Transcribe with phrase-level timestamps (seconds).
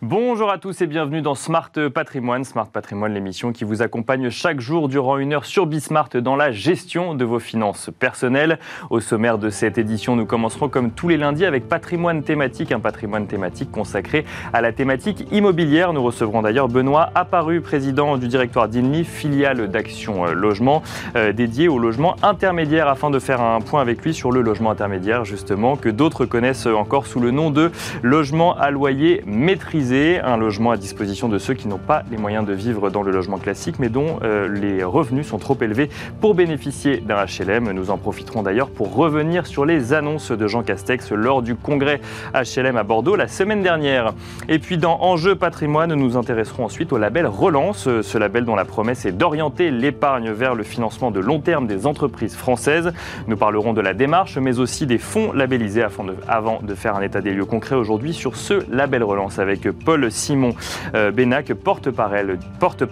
[0.00, 2.44] Bonjour à tous et bienvenue dans Smart Patrimoine.
[2.44, 6.52] Smart Patrimoine, l'émission qui vous accompagne chaque jour durant une heure sur Bismart dans la
[6.52, 8.60] gestion de vos finances personnelles.
[8.90, 12.78] Au sommaire de cette édition, nous commencerons comme tous les lundis avec patrimoine thématique, un
[12.78, 15.92] patrimoine thématique consacré à la thématique immobilière.
[15.92, 20.84] Nous recevrons d'ailleurs Benoît Apparu, président du directoire d'INLI, filiale d'Action Logement,
[21.16, 24.70] euh, dédié au logement intermédiaire, afin de faire un point avec lui sur le logement
[24.70, 27.72] intermédiaire, justement, que d'autres connaissent encore sous le nom de
[28.04, 32.44] logement à loyer maîtrisé un logement à disposition de ceux qui n'ont pas les moyens
[32.44, 35.88] de vivre dans le logement classique, mais dont euh, les revenus sont trop élevés
[36.20, 37.72] pour bénéficier d'un HLM.
[37.72, 42.00] Nous en profiterons d'ailleurs pour revenir sur les annonces de Jean Castex lors du congrès
[42.34, 44.12] HLM à Bordeaux la semaine dernière.
[44.48, 48.56] Et puis dans Enjeu patrimoine, nous nous intéresserons ensuite au label Relance, ce label dont
[48.56, 52.92] la promesse est d'orienter l'épargne vers le financement de long terme des entreprises françaises.
[53.26, 55.84] Nous parlerons de la démarche, mais aussi des fonds labellisés
[56.28, 60.10] avant de faire un état des lieux concret aujourd'hui sur ce label Relance avec Paul
[60.10, 60.54] Simon
[60.94, 62.84] euh, Benac, porte-parole porte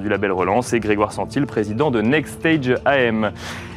[0.00, 3.32] du label Relance, et Grégoire Santil, président de Next Stage AM.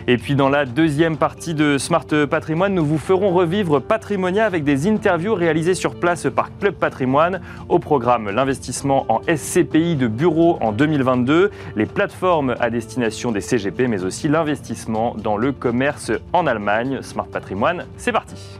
[0.08, 4.64] Et puis dans la deuxième partie de Smart Patrimoine, nous vous ferons revivre Patrimonia avec
[4.64, 7.42] des interviews réalisées sur place par Club Patrimoine.
[7.70, 13.88] Au programme, l'investissement en SCPI de bureaux en 2022, les plateformes à destination des CGP,
[13.88, 17.00] mais aussi l'investissement dans le commerce en Allemagne.
[17.02, 18.59] Smart Patrimoine, c'est parti.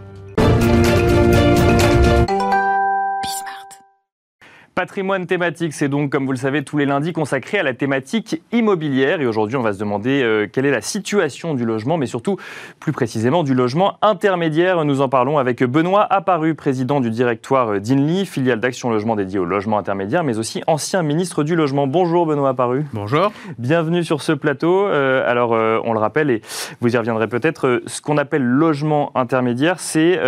[4.76, 8.42] Patrimoine thématique, c'est donc, comme vous le savez, tous les lundis consacré à la thématique
[8.52, 9.22] immobilière.
[9.22, 12.36] Et aujourd'hui, on va se demander euh, quelle est la situation du logement, mais surtout,
[12.82, 14.84] plus précisément, du logement intermédiaire.
[14.84, 19.46] Nous en parlons avec Benoît Apparu, président du directoire d'INLI, filiale d'Action Logement dédiée au
[19.46, 21.88] logement intermédiaire, mais aussi ancien ministre du Logement.
[21.88, 22.84] Bonjour Benoît Apparu.
[22.92, 23.32] Bonjour.
[23.58, 24.88] Bienvenue sur ce plateau.
[24.88, 26.42] Euh, alors, euh, on le rappelle, et
[26.82, 30.20] vous y reviendrez peut-être, ce qu'on appelle logement intermédiaire, c'est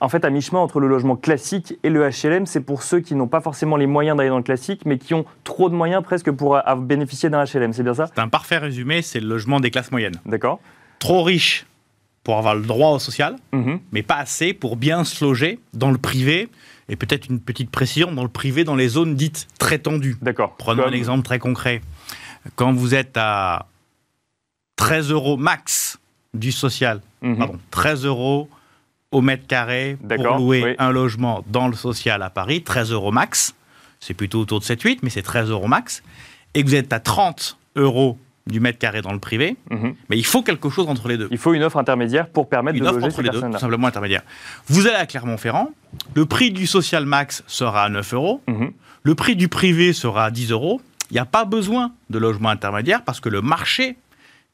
[0.00, 3.14] en fait, à mi-chemin entre le logement classique et le HLM, c'est pour ceux qui
[3.14, 6.02] n'ont pas forcément les moyens d'aller dans le classique, mais qui ont trop de moyens
[6.02, 7.74] presque pour bénéficier d'un HLM.
[7.74, 8.06] C'est bien ça?
[8.06, 10.16] C'est un parfait résumé, c'est le logement des classes moyennes.
[10.24, 10.58] D'accord.
[10.98, 11.66] Trop riche
[12.24, 13.80] pour avoir le droit au social, mhm.
[13.92, 16.48] mais pas assez pour bien se loger dans le privé.
[16.88, 20.16] Et peut-être une petite précision, dans le privé, dans les zones dites très tendues.
[20.22, 20.56] D'accord.
[20.56, 21.82] Prenons un exemple très concret.
[22.56, 23.66] Quand vous êtes à
[24.76, 25.98] 13 euros max
[26.32, 27.36] du social, mhm.
[27.36, 28.48] pardon, 13 euros
[29.12, 33.54] au mètre carré pour louer un logement dans le social à Paris, 13 euros max.
[33.98, 36.02] C'est plutôt autour de 7-8, mais c'est 13 euros max.
[36.54, 39.94] Et que vous êtes à 30 euros du mètre carré dans le privé, mhm.
[40.08, 41.28] mais il faut quelque chose entre les deux.
[41.30, 44.22] Il faut une offre intermédiaire pour permettre de loger entre les deux, tout simplement intermédiaire.
[44.66, 45.70] Vous allez à Clermont-Ferrand,
[46.14, 48.72] le prix du social max sera à 9 euros, mhm.
[49.02, 50.80] le prix du privé sera à 10 euros.
[51.10, 53.96] Il n'y a pas besoin de logement intermédiaire parce que le marché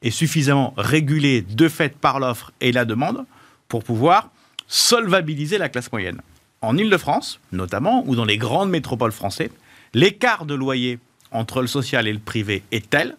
[0.01, 3.25] est suffisamment régulé de fait par l'offre et la demande
[3.67, 4.29] pour pouvoir
[4.67, 6.21] solvabiliser la classe moyenne.
[6.61, 9.51] En Ile-de-France, notamment, ou dans les grandes métropoles françaises,
[9.93, 10.99] l'écart de loyer
[11.31, 13.15] entre le social et le privé est tel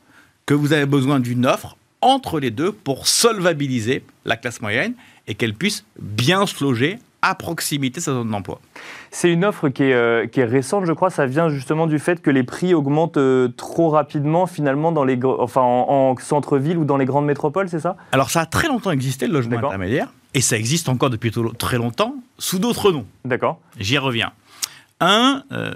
[0.46, 4.94] que vous avez besoin d'une offre entre les deux pour solvabiliser la classe moyenne
[5.26, 8.60] et qu'elle puisse bien se loger à proximité de sa zone d'emploi.
[9.10, 11.10] C'est une offre qui est, euh, qui est, récente, je crois.
[11.10, 15.18] Ça vient justement du fait que les prix augmentent euh, trop rapidement, finalement, dans les,
[15.24, 17.96] enfin, en, centre-ville ou dans les grandes métropoles, c'est ça?
[18.12, 21.78] Alors, ça a très longtemps existé, le logement intermédiaire, et ça existe encore depuis très
[21.78, 23.08] longtemps, sous d'autres noms.
[23.24, 23.58] D'accord.
[23.80, 24.30] J'y reviens.
[25.00, 25.74] Un, euh,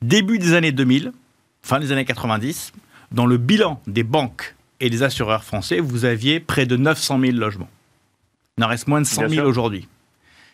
[0.00, 1.12] début des années 2000,
[1.60, 2.72] fin des années 90,
[3.12, 7.32] dans le bilan des banques et des assureurs français, vous aviez près de 900 000
[7.32, 7.68] logements.
[8.56, 9.86] Il en reste moins de 100 000 aujourd'hui.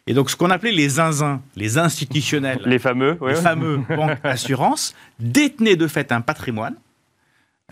[0.09, 4.97] Et donc, ce qu'on appelait les zinzins, les institutionnels, les fameux, les fameux banques assurances,
[5.21, 6.75] détenaient de fait un patrimoine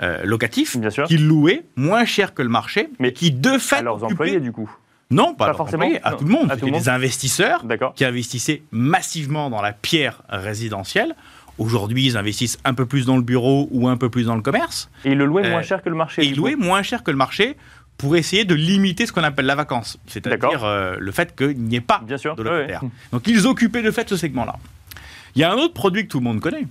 [0.00, 0.76] euh, locatif
[1.08, 3.78] qu'ils louaient moins cher que le marché, mais qui de fait.
[3.78, 4.70] À leurs employés, du coup
[5.10, 5.88] non, pas, forcément.
[6.02, 6.50] à tout le monde.
[6.52, 11.14] C'était des investisseurs qui investissaient massivement dans la pierre résidentielle.
[11.58, 14.42] Aujourd'hui, ils investissent un peu plus dans le bureau ou un peu plus dans le
[14.42, 14.90] commerce.
[15.04, 16.22] Et ils le louaient moins euh, cher que le marché.
[16.22, 17.56] Et ils louaient moins cher que le marché
[17.96, 21.76] pour essayer de limiter ce qu'on appelle la vacance, c'est-à-dire euh, le fait qu'il n'y
[21.76, 22.34] ait pas Bien sûr.
[22.34, 22.82] de locataires.
[23.12, 24.56] Donc ils occupaient de fait ce segment-là.
[25.36, 26.66] Il y a un autre produit que tout le monde connaît,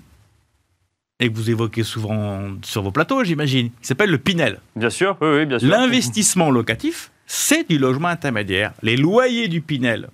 [1.21, 4.59] et que vous évoquez souvent sur vos plateaux, j'imagine, qui s'appelle le Pinel.
[4.75, 5.69] Bien sûr, oui, bien sûr.
[5.69, 8.73] L'investissement locatif, c'est du logement intermédiaire.
[8.83, 10.09] Les loyers du Pinel,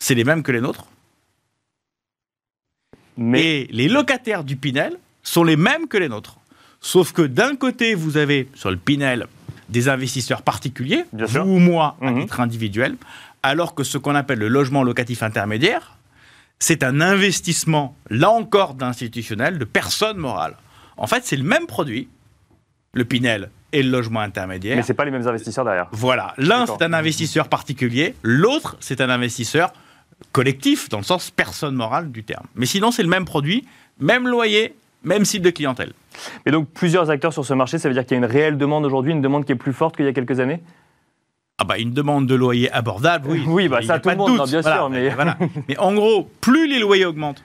[0.00, 0.86] c'est les mêmes que les nôtres.
[3.16, 3.60] Mais...
[3.60, 6.38] Et les locataires du Pinel sont les mêmes que les nôtres.
[6.80, 9.28] Sauf que d'un côté, vous avez sur le Pinel
[9.68, 12.22] des investisseurs particuliers, vous ou moi à mhm.
[12.22, 12.96] titre individuel,
[13.44, 15.96] alors que ce qu'on appelle le logement locatif intermédiaire,
[16.58, 20.56] c'est un investissement, là encore, d'institutionnel, de personnes morales.
[20.96, 22.08] En fait, c'est le même produit,
[22.94, 24.76] le Pinel et le logement intermédiaire.
[24.76, 25.88] Mais ce pas les mêmes investisseurs derrière.
[25.92, 26.32] Voilà.
[26.38, 28.14] L'un, c'est un investisseur particulier.
[28.22, 29.72] L'autre, c'est un investisseur
[30.32, 32.46] collectif, dans le sens personne morale du terme.
[32.54, 33.66] Mais sinon, c'est le même produit,
[33.98, 35.92] même loyer, même cible de clientèle.
[36.46, 38.56] Mais donc plusieurs acteurs sur ce marché, ça veut dire qu'il y a une réelle
[38.56, 40.62] demande aujourd'hui, une demande qui est plus forte qu'il y a quelques années?
[41.58, 43.44] Ah bah une demande de loyer abordable, oui.
[43.46, 44.90] Oui, bah ça tout le monde, bien sûr.
[44.90, 45.12] Mais...
[45.68, 47.44] mais en gros, plus les loyers augmentent,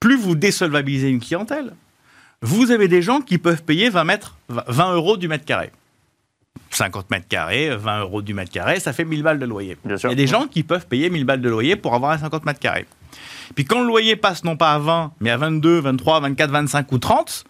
[0.00, 1.74] plus vous désolvabilisez une clientèle,
[2.46, 5.72] vous avez des gens qui peuvent payer 20, mètres, 20 euros du mètre carré.
[6.70, 9.76] 50 mètres carrés, 20 euros du mètre carré, ça fait 1000 balles de loyer.
[9.84, 12.18] Il y a des gens qui peuvent payer 1000 balles de loyer pour avoir un
[12.18, 12.86] 50 mètres carrés.
[13.56, 16.92] Puis quand le loyer passe non pas à 20, mais à 22, 23, 24, 25
[16.92, 17.44] ou 30,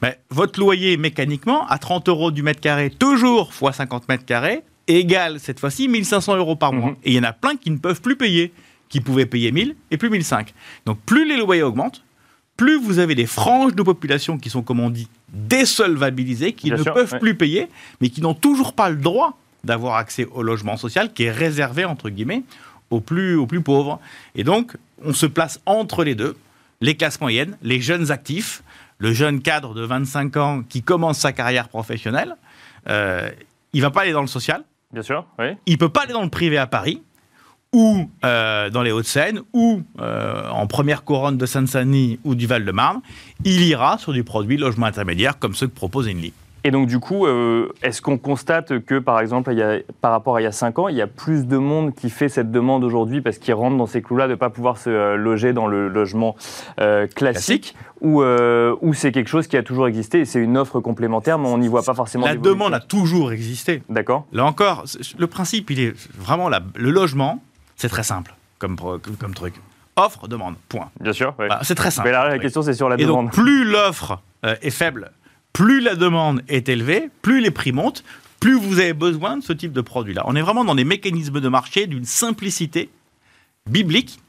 [0.00, 4.62] ben, votre loyer mécaniquement à 30 euros du mètre carré, toujours fois 50 mètres carrés,
[4.86, 6.90] égale cette fois-ci 1500 euros par mois.
[6.90, 6.96] Mhm.
[7.04, 8.52] Et il y en a plein qui ne peuvent plus payer,
[8.88, 10.54] qui pouvaient payer 1000 et plus 1005.
[10.86, 12.02] Donc plus les loyers augmentent,
[12.58, 16.82] plus vous avez des franges de population qui sont, comme on dit, désolvabilisées, qui ne
[16.82, 17.68] peuvent plus payer,
[18.00, 21.84] mais qui n'ont toujours pas le droit d'avoir accès au logement social qui est réservé,
[21.84, 22.42] entre guillemets,
[22.90, 24.00] aux plus, aux plus pauvres.
[24.34, 26.36] Et donc, on se place entre les deux,
[26.80, 28.64] les classes moyennes, les jeunes actifs,
[28.98, 32.34] le jeune cadre de 25 ans qui commence sa carrière professionnelle.
[32.88, 33.30] Euh,
[33.72, 34.64] il va pas aller dans le social.
[34.92, 35.50] Bien sûr, oui.
[35.66, 37.02] Il peut pas aller dans le privé à Paris
[37.74, 43.00] ou euh, dans les Hauts-de-Seine, ou euh, en première couronne de Seine-Saint-Denis ou du Val-de-Marne,
[43.44, 46.32] il ira sur du produit logement intermédiaire comme ceux que propose Enli.
[46.64, 50.10] Et donc, du coup, euh, est-ce qu'on constate que, par exemple, il y a, par
[50.10, 52.28] rapport à il y a 5 ans, il y a plus de monde qui fait
[52.28, 55.52] cette demande aujourd'hui parce qu'ils rentrent dans ces clous-là de ne pas pouvoir se loger
[55.52, 56.34] dans le logement
[57.14, 61.38] classique, ou, ou c'est quelque chose qui a toujours existé et c'est une offre complémentaire,
[61.38, 63.82] mais on n'y voit pas forcément La demande a toujours existé.
[63.88, 64.26] D'accord.
[64.32, 64.84] Là encore,
[65.16, 67.40] le principe, il est vraiment la, le logement,
[67.78, 69.54] c'est très simple comme, comme truc.
[69.96, 70.90] Offre, demande, point.
[71.00, 71.34] Bien sûr.
[71.62, 72.08] c'est très simple.
[72.08, 73.26] Mais là, la question, c'est sur la demande.
[73.26, 75.10] Donc, plus l'offre est faible,
[75.52, 78.04] plus la demande est élevée, plus les prix montent,
[78.38, 80.22] plus vous avez besoin de ce type de produit-là.
[80.26, 82.90] On est vraiment dans des mécanismes de marché d'une simplicité
[83.68, 84.20] biblique.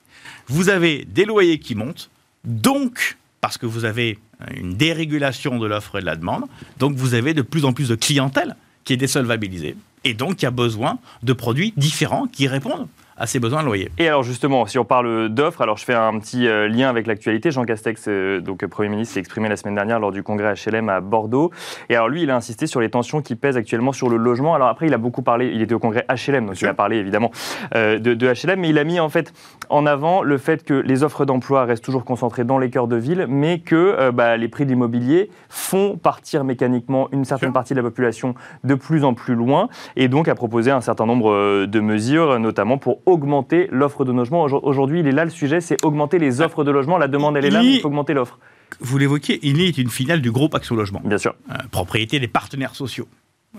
[0.48, 2.10] Vous avez des loyers qui montent,
[2.44, 4.18] donc, parce que vous avez
[4.56, 6.46] une dérégulation de l'offre et de la demande,
[6.78, 9.76] donc vous avez de plus en plus de clientèle qui est désolvabilisée.
[10.06, 12.88] Et donc, il y a besoin de produits différents qui répondent
[13.20, 13.92] à ses besoins de loyer.
[13.98, 17.06] Et alors justement, si on parle d'offres, alors je fais un petit euh, lien avec
[17.06, 17.52] l'actualité.
[17.52, 20.88] Jean Castex, euh, donc Premier ministre, s'est exprimé la semaine dernière lors du congrès HLM
[20.90, 21.52] à Bordeaux.
[21.90, 24.56] Et alors lui, il a insisté sur les tensions qui pèsent actuellement sur le logement.
[24.56, 26.98] Alors après, il a beaucoup parlé, il était au congrès HLM, donc il a parlé
[26.98, 27.32] évidemment
[27.76, 29.34] euh, de, HLM, mais il a mis en fait
[29.70, 32.96] en avant le fait que les offres d'emploi restent toujours concentrées dans les cœurs de
[32.96, 37.80] ville, mais que bah, les prix de l'immobilier font partir mécaniquement une certaine partie de
[37.80, 38.34] la population
[38.64, 42.78] de plus en plus loin, et donc a proposé un certain nombre de mesures, notamment
[42.78, 44.44] pour augmenter l'offre de logement.
[44.44, 46.98] Aujourd'hui, il est là le sujet, c'est augmenter les offres de logement.
[46.98, 48.40] La demande, elle est là, mais il faut augmenter l'offre.
[48.80, 51.02] Vous l'évoquiez, il est une filiale du groupe Action Logement.
[51.04, 51.36] Bien sûr.
[51.50, 53.08] Euh, propriété des partenaires sociaux,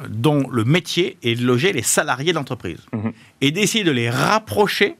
[0.08, 3.12] dont le métier est de loger les salariés d'entreprise mhm.
[3.40, 4.96] et d'essayer de les rapprocher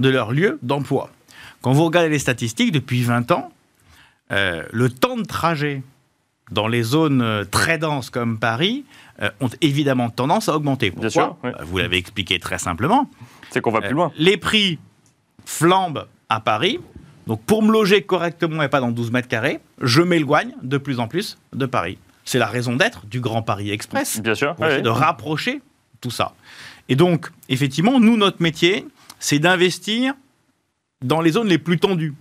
[0.00, 1.10] de leur lieu d'emploi.
[1.62, 3.50] Quand vous regardez les statistiques, depuis 20 ans,
[4.32, 5.82] euh, le temps de trajet
[6.50, 8.84] dans les zones euh, très denses comme Paris
[9.40, 10.90] ont évidemment tendance à augmenter.
[10.90, 11.38] Pourquoi?
[11.40, 13.08] Bien sûr, Vous l'avez expliqué très simplement.
[13.50, 14.12] C'est qu'on va plus loin.
[14.16, 14.78] Les prix
[15.44, 16.80] flambent à Paris.
[17.26, 21.00] Donc pour me loger correctement et pas dans 12 mètres carrés, je m'éloigne de plus
[21.00, 21.98] en plus de Paris.
[22.24, 24.20] C'est la raison d'être du Grand Paris Express.
[24.20, 24.54] Bien sûr.
[24.56, 25.60] De rapprocher
[26.00, 26.34] tout ça.
[26.88, 28.86] Et donc, effectivement, nous, notre métier,
[29.18, 30.14] c'est d'investir
[31.02, 32.14] dans les zones les plus tendues.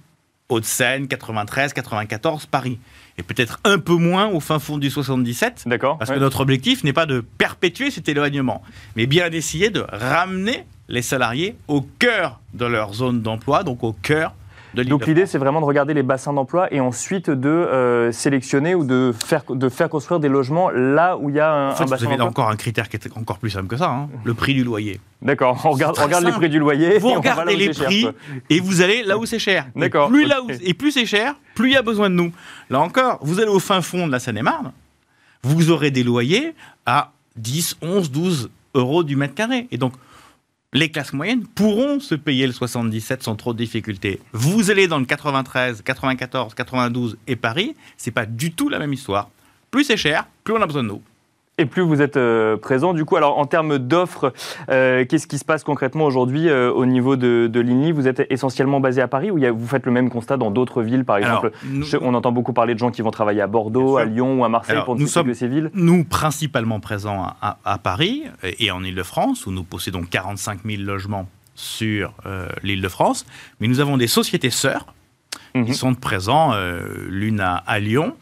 [0.50, 2.80] Hauts-de-Seine, 93, 94, Paris.
[3.18, 5.64] Et peut-être un peu moins au fin fond du 77.
[5.66, 5.98] D'accord.
[5.98, 8.62] Parce que notre objectif n'est pas de perpétuer cet éloignement,
[8.96, 13.94] mais bien d'essayer de ramener les salariés au cœur de leur zone d'emploi, donc au
[13.94, 14.34] cœur
[14.74, 18.74] de donc l'idée, c'est vraiment de regarder les bassins d'emploi et ensuite de euh, sélectionner
[18.74, 21.76] ou de faire, de faire construire des logements là où il y a un, en
[21.76, 24.10] fait, Vous avez encore un critère qui est encore plus simple que ça, hein.
[24.24, 25.00] le prix du loyer.
[25.22, 26.98] D'accord, on regarde, regarde les prix du loyer.
[26.98, 28.08] Vous regardez les prix
[28.50, 29.68] et vous allez là où c'est cher.
[29.76, 30.10] D'accord.
[30.10, 32.32] Plus là où, et plus c'est cher, plus il y a besoin de nous.
[32.72, 34.72] Là encore, vous allez au fin fond de la Seine-et-Marne,
[35.44, 36.56] vous aurez des loyers
[36.88, 39.68] à 10, 11, 12 euros du mètre carré.
[39.72, 39.94] Et donc,
[40.74, 44.20] les classes moyennes pourront se payer le 77 sans trop de difficultés.
[44.32, 48.94] Vous allez dans le 93, 94, 92 et Paris, c'est pas du tout la même
[48.94, 49.30] histoire.
[49.72, 51.02] Plus c'est cher, plus on a besoin de nous.
[51.60, 54.34] Et plus vous êtes euh, présent, du coup, alors en termes d'offres,
[54.70, 57.92] euh, qu'est-ce qui se passe concrètement aujourd'hui euh, au niveau de, de l'INLI?
[57.92, 61.06] Vous êtes essentiellement basé à Paris ou vous faites le même constat dans d'autres villes
[61.06, 61.52] Par exemple,
[62.02, 64.50] on entend beaucoup parler de gens qui vont travailler à Bordeaux, à Lyon ou à
[64.50, 65.70] Marseille pour nous sommes, ces villes.
[65.76, 72.16] Nous, principalement présents à, Paris et en Ile-de-France, où nous possédons 45 000 logements sur
[72.64, 73.28] l'île de France,
[73.60, 74.88] mais nous avons des sociétés sœurs
[75.56, 75.74] ils mhm.
[75.74, 78.16] sont présents, euh, l'une à, Lyon,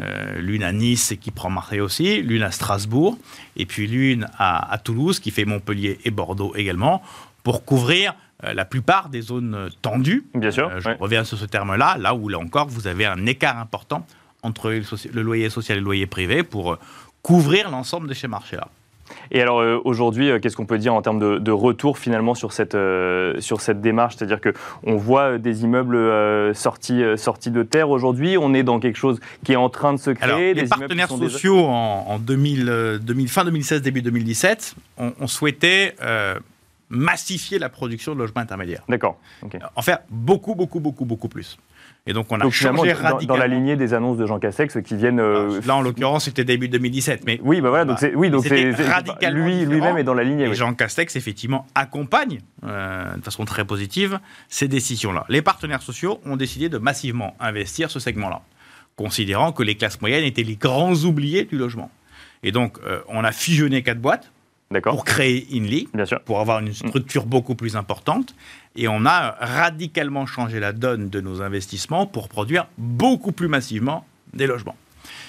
[0.00, 3.18] euh, l'une à Nice et qui prend Marseille aussi, l'une à Strasbourg,
[3.56, 7.02] et puis l'une à, Toulouse qui fait Montpellier et Bordeaux également,
[7.42, 10.24] pour couvrir la plupart des zones tendues.
[10.34, 10.70] Bien sûr.
[10.80, 14.06] je reviens sur ce terme-là, là où là encore vous avez un écart important
[14.42, 16.78] entre le loyer social et le loyer privé pour
[17.22, 18.68] couvrir l'ensemble de ces marchés-là.
[19.30, 22.52] Et alors euh, aujourd'hui, euh, qu'est-ce qu'on peut dire en termes de, retour finalement sur
[22.52, 24.16] cette, euh, sur cette démarche?
[24.16, 29.20] C'est-à-dire qu'on voit des immeubles sortis, sortis de terre aujourd'hui, on est dans quelque chose
[29.44, 30.54] qui est en train de se créer.
[30.54, 35.94] les partenaires sociaux en, 2000, fin 2016, début 2017, on, souhaitait
[36.90, 38.82] massifier la production de logements intermédiaires.
[38.88, 39.18] D'accord.
[39.76, 41.58] En faire beaucoup, beaucoup, beaucoup, beaucoup plus.
[42.06, 43.34] Et donc on a changé radicalement.
[43.34, 45.20] Dans, la lignée des annonces de Jean Castex qui viennent.
[45.20, 47.24] Euh, là, en l'occurrence, c'était début 2017.
[47.26, 47.84] Mais oui, bah voilà.
[47.84, 48.72] Donc c'est oui, donc c'est
[49.30, 50.46] lui lui-même est dans la lignée.
[50.46, 55.26] Et Jean Castex effectivement accompagne euh, de façon très positive ces décisions-là.
[55.28, 58.40] Les partenaires sociaux ont décidé de massivement investir ce segment-là,
[58.96, 61.90] considérant que les classes moyennes étaient les grands oubliés du logement.
[62.42, 64.30] Et donc euh, on a fusionné quatre boîtes
[64.82, 65.88] pour créer Inly,
[66.24, 68.34] pour avoir une structure beaucoup plus importante.
[68.76, 74.04] Et on a radicalement changé la donne de nos investissements pour produire beaucoup plus massivement
[74.34, 74.76] des logements.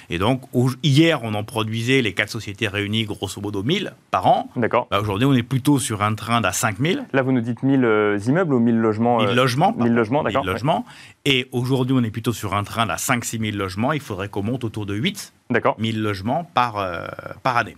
[0.09, 0.41] Et donc,
[0.81, 4.49] hier, on en produisait les quatre sociétés réunies, grosso modo 1000 par an.
[4.55, 4.87] D'accord.
[4.89, 7.05] Bah, aujourd'hui, on est plutôt sur un train d'à 5000.
[7.13, 9.75] Là, vous nous dites 1000 euh, immeubles ou 1000 logements 1000 euh, logements.
[9.77, 10.43] 1000 logements, d'accord.
[10.43, 10.85] 1000 logements.
[11.25, 13.93] Et aujourd'hui, on est plutôt sur un train d'à 5-6 000 logements.
[13.93, 15.33] Il faudrait qu'on monte autour de 8
[15.77, 17.07] 1000 logements par, euh,
[17.43, 17.77] par année.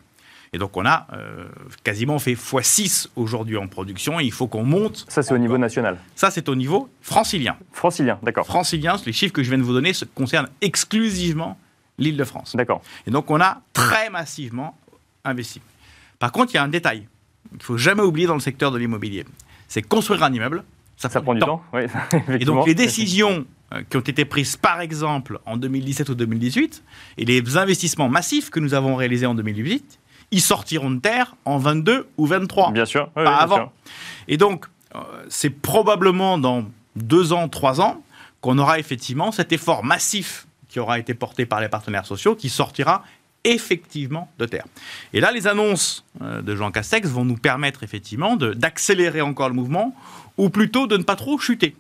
[0.54, 1.48] Et donc on a euh,
[1.84, 5.06] quasiment fait x6 aujourd'hui en production et il faut qu'on monte.
[5.08, 7.56] Ça c'est au niveau national Ça c'est au niveau francilien.
[7.72, 8.46] Francilien, d'accord.
[8.46, 11.58] Francilien, les chiffres que je viens de vous donner concernent exclusivement
[11.98, 12.54] l'île de France.
[12.58, 12.82] D'accord.
[13.08, 14.78] Et donc on a très massivement
[15.24, 15.62] investi.
[16.20, 17.08] Par contre, il y a un détail
[17.48, 19.26] qu'il ne faut jamais oublier dans le secteur de l'immobilier.
[19.70, 20.66] C'est construire un immeuble,
[20.98, 21.64] ça, prend, du temps.
[21.74, 21.84] Oui,
[22.40, 26.84] et donc les décisions euh, qui ont été prises par exemple en 2017 ou 2018
[27.20, 30.01] et les investissements massifs que nous avons réalisés en 2018
[30.32, 32.72] ils sortiront de terre en 22 ou 23.
[32.72, 33.10] Bien sûr.
[33.10, 33.72] pas avant.
[34.28, 38.02] Et donc, euh, c'est probablement dans deux ans, trois ans,
[38.42, 42.50] qu'on aura effectivement cet effort massif qui aura été porté par les partenaires sociaux qui
[42.50, 43.04] sortira
[43.44, 44.66] effectivement de terre.
[45.14, 49.56] Et là, les annonces euh, de Jean Castex vont nous permettre effectivement d'accélérer encore le
[49.56, 49.96] mouvement,
[50.38, 51.76] ou plutôt de ne pas trop chuter.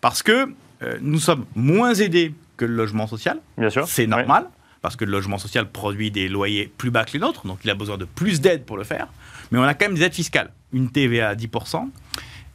[0.00, 3.40] Parce que euh, nous sommes moins aidés que le logement social.
[3.56, 3.86] Bien sûr.
[3.88, 4.48] C'est normal
[4.82, 7.70] parce que le logement social produit des loyers plus bas que les nôtres, donc il
[7.70, 9.08] a besoin de plus d'aide pour le faire.
[9.50, 11.88] Mais on a quand même des aides fiscales, une TVA à 10%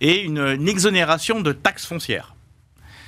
[0.02, 2.36] et une, exonération de taxes foncières.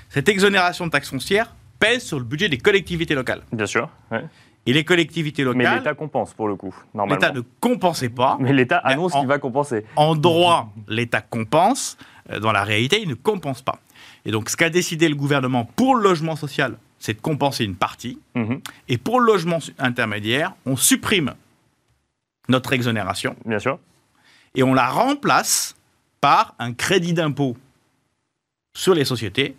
[0.09, 3.41] Cette exonération de taxes foncières pèse sur le budget des collectivités locales.
[3.51, 3.89] Bien sûr.
[4.65, 5.63] Et les collectivités locales.
[5.63, 7.19] Mais l'État compense pour le coup, normalement.
[7.19, 8.37] L'État ne compensait pas.
[8.39, 9.83] Mais l'État annonce qu'il va compenser.
[9.95, 11.97] En droit, l'État compense.
[12.31, 13.79] Euh, dans la réalité, il ne compense pas.
[14.25, 17.75] Et donc, ce qu'a décidé le gouvernement pour le logement social, c'est de compenser une
[17.75, 18.17] partie.
[18.33, 18.61] Mhm.
[18.87, 21.33] Et pour le logement intermédiaire, on supprime
[22.47, 23.35] notre exonération.
[23.45, 23.77] Bien sûr.
[24.55, 25.75] Et on la remplace
[26.21, 27.57] par un crédit d'impôt
[28.73, 29.57] sur les sociétés.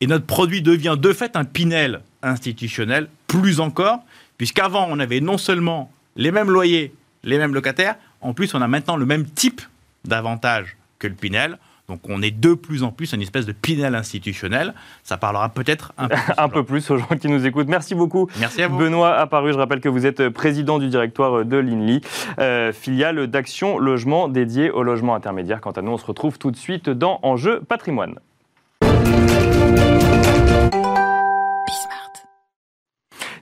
[0.00, 4.00] Et notre produit devient de fait un Pinel institutionnel, plus encore,
[4.38, 8.68] puisqu'avant, on avait non seulement les mêmes loyers, les mêmes locataires, en plus, on a
[8.68, 9.60] maintenant le même type
[10.06, 11.58] d'avantage que le Pinel.
[11.88, 14.74] Donc on est de plus en plus une espèce de Pinel institutionnel.
[15.02, 17.68] Ça parlera peut-être un, peu plus, un peu plus aux gens qui nous écoutent.
[17.68, 18.28] Merci beaucoup.
[18.38, 18.78] Merci à vous.
[18.78, 22.00] Benoît Apparu, je rappelle que vous êtes président du directoire de l'INLI,
[22.38, 25.60] euh, filiale d'Action Logement dédiée au logement intermédiaire.
[25.60, 28.16] Quant à nous, on se retrouve tout de suite dans Enjeu patrimoine.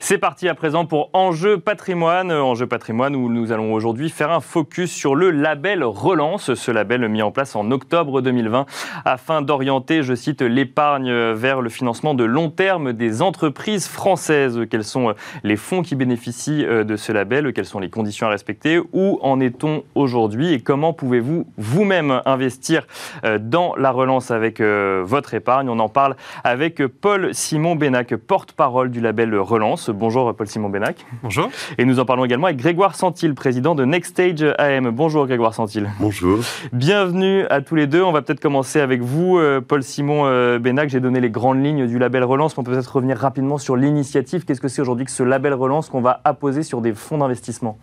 [0.07, 2.31] C'est parti à présent pour Enjeu patrimoine.
[2.31, 7.09] Enjeu patrimoine où nous allons aujourd'hui faire un focus sur le label Relance, ce label
[7.09, 8.67] mis en place en octobre 2020
[9.07, 14.61] afin d'orienter, je cite, l'épargne vers le financement de long terme des entreprises françaises.
[14.71, 17.55] Quels sont les fonds qui bénéficient euh, de ce label?
[17.55, 18.79] Quelles sont les conditions à respecter?
[18.93, 20.53] Où en est-on aujourd'hui?
[20.53, 22.87] Et comment pouvez-vous vous-même investir
[23.25, 25.71] euh, dans la relance avec euh, votre épargne?
[25.71, 29.93] On en parle avec Paul Simon Benac, porte-parole du label Relance.
[29.95, 31.07] Bonjour Paul-Simon Benac.
[31.23, 31.51] Bonjour.
[31.79, 34.91] Et nous en parlons également avec Grégoire Santil, président de Next Stage AM.
[34.91, 35.89] Bonjour Grégoire Santil.
[36.01, 36.41] Bonjour.
[36.73, 38.03] Bienvenue à tous les deux.
[38.03, 40.89] On va peut-être commencer avec vous, euh, Paul-Simon euh, Benac.
[40.89, 42.59] J'ai donné les grandes lignes du label Relance.
[42.59, 44.45] On peut peut-être revenir rapidement sur l'initiative.
[44.45, 47.79] Qu'est-ce que c'est aujourd'hui que ce label Relance qu'on va apposer sur des fonds d'investissement?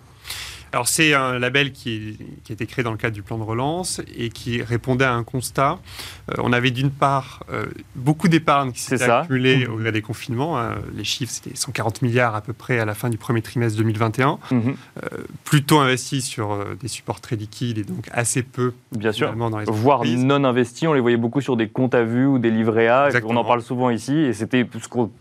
[0.73, 2.17] Alors c'est un label qui,
[2.49, 5.23] a été créé dans le cadre du plan de relance et qui répondait à un
[5.23, 5.79] constat.
[6.29, 10.59] Euh, on avait d'une part euh, beaucoup d'épargne qui s'était accumulée au gré des confinements.
[10.59, 10.75] Hein.
[10.95, 14.39] Les chiffres, c'était 140 milliards à peu près à la fin du premier trimestre 2021.
[14.51, 14.61] Mhm.
[14.61, 19.33] Euh, plutôt investi sur des supports très liquides et donc assez peu Bien sûr.
[19.33, 20.87] dans les Voire non investis.
[20.87, 23.09] On les voyait beaucoup sur des comptes à vue ou des livrets A.
[23.25, 24.15] On en parle souvent ici.
[24.17, 24.67] Et c'était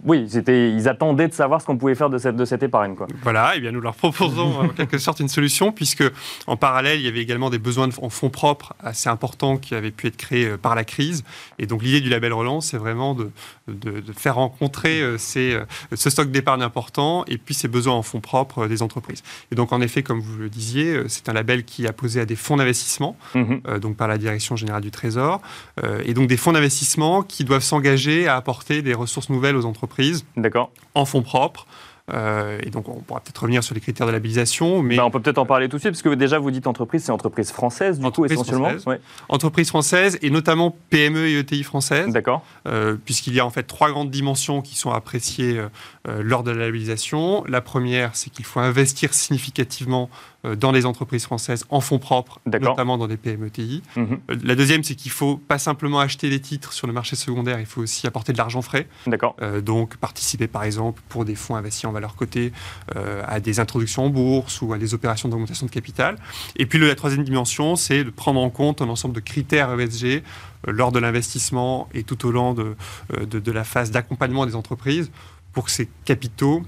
[0.04, 2.94] oui, c'était ils attendaient de savoir ce qu'on pouvait faire de cette, de cette épargne.
[2.94, 3.08] Quoi.
[3.22, 6.04] Voilà, et bien nous leur proposons en quelque sorte une solution solution, puisque
[6.46, 9.90] en parallèle, il y avait également des besoins en fonds propres assez importants qui avaient
[9.90, 11.24] pu être créés euh, par la crise.
[11.58, 13.30] Et donc l'idée du label relance, c'est vraiment de,
[13.68, 15.58] de, faire rencontrer euh, ces,
[15.94, 19.22] ce stock d'épargne important et puis ces besoins en fonds propres des entreprises.
[19.50, 22.26] Et donc en effet, comme vous le disiez, c'est un label qui a posé à
[22.26, 23.62] des fonds d'investissement, mhm.
[23.80, 25.40] donc par la Direction générale du Trésor,
[26.04, 30.24] et donc des fonds d'investissement qui doivent s'engager à apporter des ressources nouvelles aux entreprises
[30.94, 31.66] en fonds propres.
[32.12, 34.82] Euh, et donc, on pourra peut-être revenir sur les critères de labellisation.
[34.82, 34.96] Mais...
[34.96, 37.04] Bah, on peut peut-être en parler tout de suite, parce que déjà, vous dites entreprise,
[37.04, 42.12] c'est entreprise française, du coup, essentiellement française, Entreprise française, et notamment PME et ETI françaises.
[42.12, 42.44] D'accord.
[42.66, 45.58] Euh, puisqu'il y a en fait trois grandes dimensions qui sont appréciées
[46.08, 47.44] euh, lors de la labellisation.
[47.46, 50.10] La première, c'est qu'il faut investir significativement
[50.44, 53.82] dans les entreprises françaises en fonds propres, notamment dans des PME-TI.
[53.96, 54.20] Mhm.
[54.42, 57.60] La deuxième, c'est qu'il ne faut pas simplement acheter des titres sur le marché secondaire,
[57.60, 58.88] il faut aussi apporter de l'argent frais.
[59.06, 59.36] D'accord.
[59.62, 62.52] donc, participer, par exemple, pour des fonds investis en leur côté
[62.96, 66.16] euh, à des introductions en bourse ou à des opérations d'augmentation de capital.
[66.56, 70.04] Et puis la troisième dimension, c'est de prendre en compte un ensemble de critères ESG
[70.04, 70.20] euh,
[70.66, 72.76] lors de l'investissement et tout au long de,
[73.14, 75.10] euh, de la phase d'accompagnement des entreprises
[75.52, 76.62] pour que ces capitaux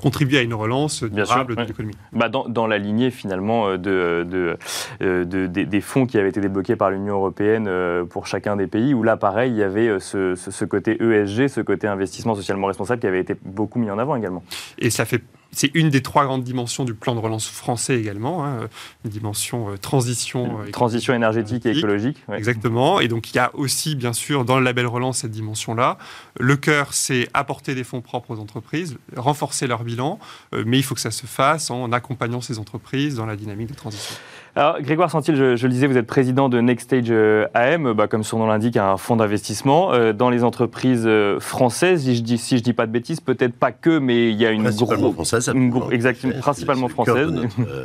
[0.00, 1.94] contribuer à une relance durable de l'économie.
[2.12, 4.56] Bah dans, dans, la lignée finalement euh, de, de,
[5.02, 8.66] euh, de, des fonds qui avaient été débloqués par l'Union européenne euh, pour chacun des
[8.66, 12.66] pays, où là pareil, il y avait ce, ce, côté ESG, ce côté investissement socialement
[12.66, 14.42] responsable qui avait été beaucoup mis en avant également.
[14.78, 18.44] Et ça fait c'est une des trois grandes dimensions du plan de relance français également,
[18.44, 18.68] hein,
[19.04, 20.58] une dimension transition.
[20.72, 22.18] transition énergétique et écologique.
[22.32, 23.00] Exactement.
[23.00, 25.98] Et donc il y a aussi, bien sûr, dans le label relance, cette dimension-là.
[26.38, 30.18] Le cœur, c'est apporter des fonds propres aux entreprises, renforcer leur bilan,
[30.54, 33.68] euh, mais il faut que ça se fasse en accompagnant ces entreprises dans la dynamique
[33.68, 34.16] de transition.
[34.60, 38.08] Alors, Grégoire Santil, je, le disais, vous êtes président de Next Stage euh, AM, bah,
[38.08, 42.02] comme son nom l'indique, un fonds d'investissement euh, dans les entreprises françaises.
[42.02, 44.44] Si je dis, si je dis pas de bêtises, peut-être pas que, mais il y
[44.44, 45.50] a une principalement française,
[45.90, 47.32] exactement, principalement française.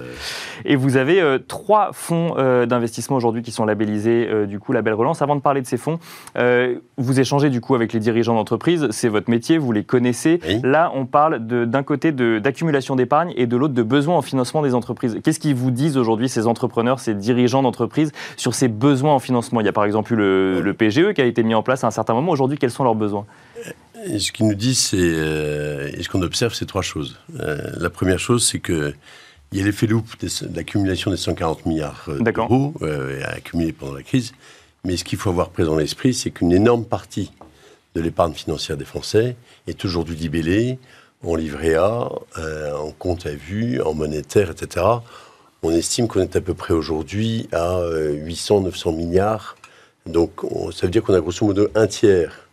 [0.66, 5.22] Et vous avez trois fonds d'investissement aujourd'hui qui sont labellisés du coup label relance.
[5.22, 6.00] Avant de parler de ces fonds,
[6.98, 8.88] vous échangez du coup avec les dirigeants d'entreprise.
[8.90, 10.40] C'est votre métier, vous les connaissez.
[10.64, 14.74] Là, on parle d'un côté d'accumulation d'épargne et de l'autre de besoins en financement des
[14.74, 15.20] entreprises.
[15.24, 19.62] Qu'est-ce qu'ils vous disent aujourd'hui, ces entrepreneurs, ces dirigeants d'entreprise, sur ces besoins en financement
[19.62, 21.84] Il y a par exemple eu le, PGE e qui a été mis en place
[21.84, 22.32] à un certain moment.
[22.32, 23.26] Aujourd'hui, quels sont leurs besoins?
[24.18, 27.18] Ce qu'ils nous disent, c'est, euh, et ce qu'on observe, c'est trois choses.
[27.40, 28.94] Euh, la première chose, c'est que
[29.52, 32.74] il y a l'effet loupe de l'accumulation des 140 milliards euh, d'euros
[33.24, 34.34] accumulés pendant la crise.
[34.84, 37.32] Mais ce qu'il faut avoir présent à l'esprit, c'est qu'une énorme partie
[37.96, 40.78] de l'épargne financière des Français est aujourd'hui libellée
[41.24, 42.10] en livret A,
[42.78, 44.86] en compte à vue, en monétaire, etc.
[45.66, 49.56] On estime qu'on est à peu près aujourd'hui à 800-900 euh, milliards.
[50.06, 52.48] Donc ça veut dire qu'on a grosso modo un tiers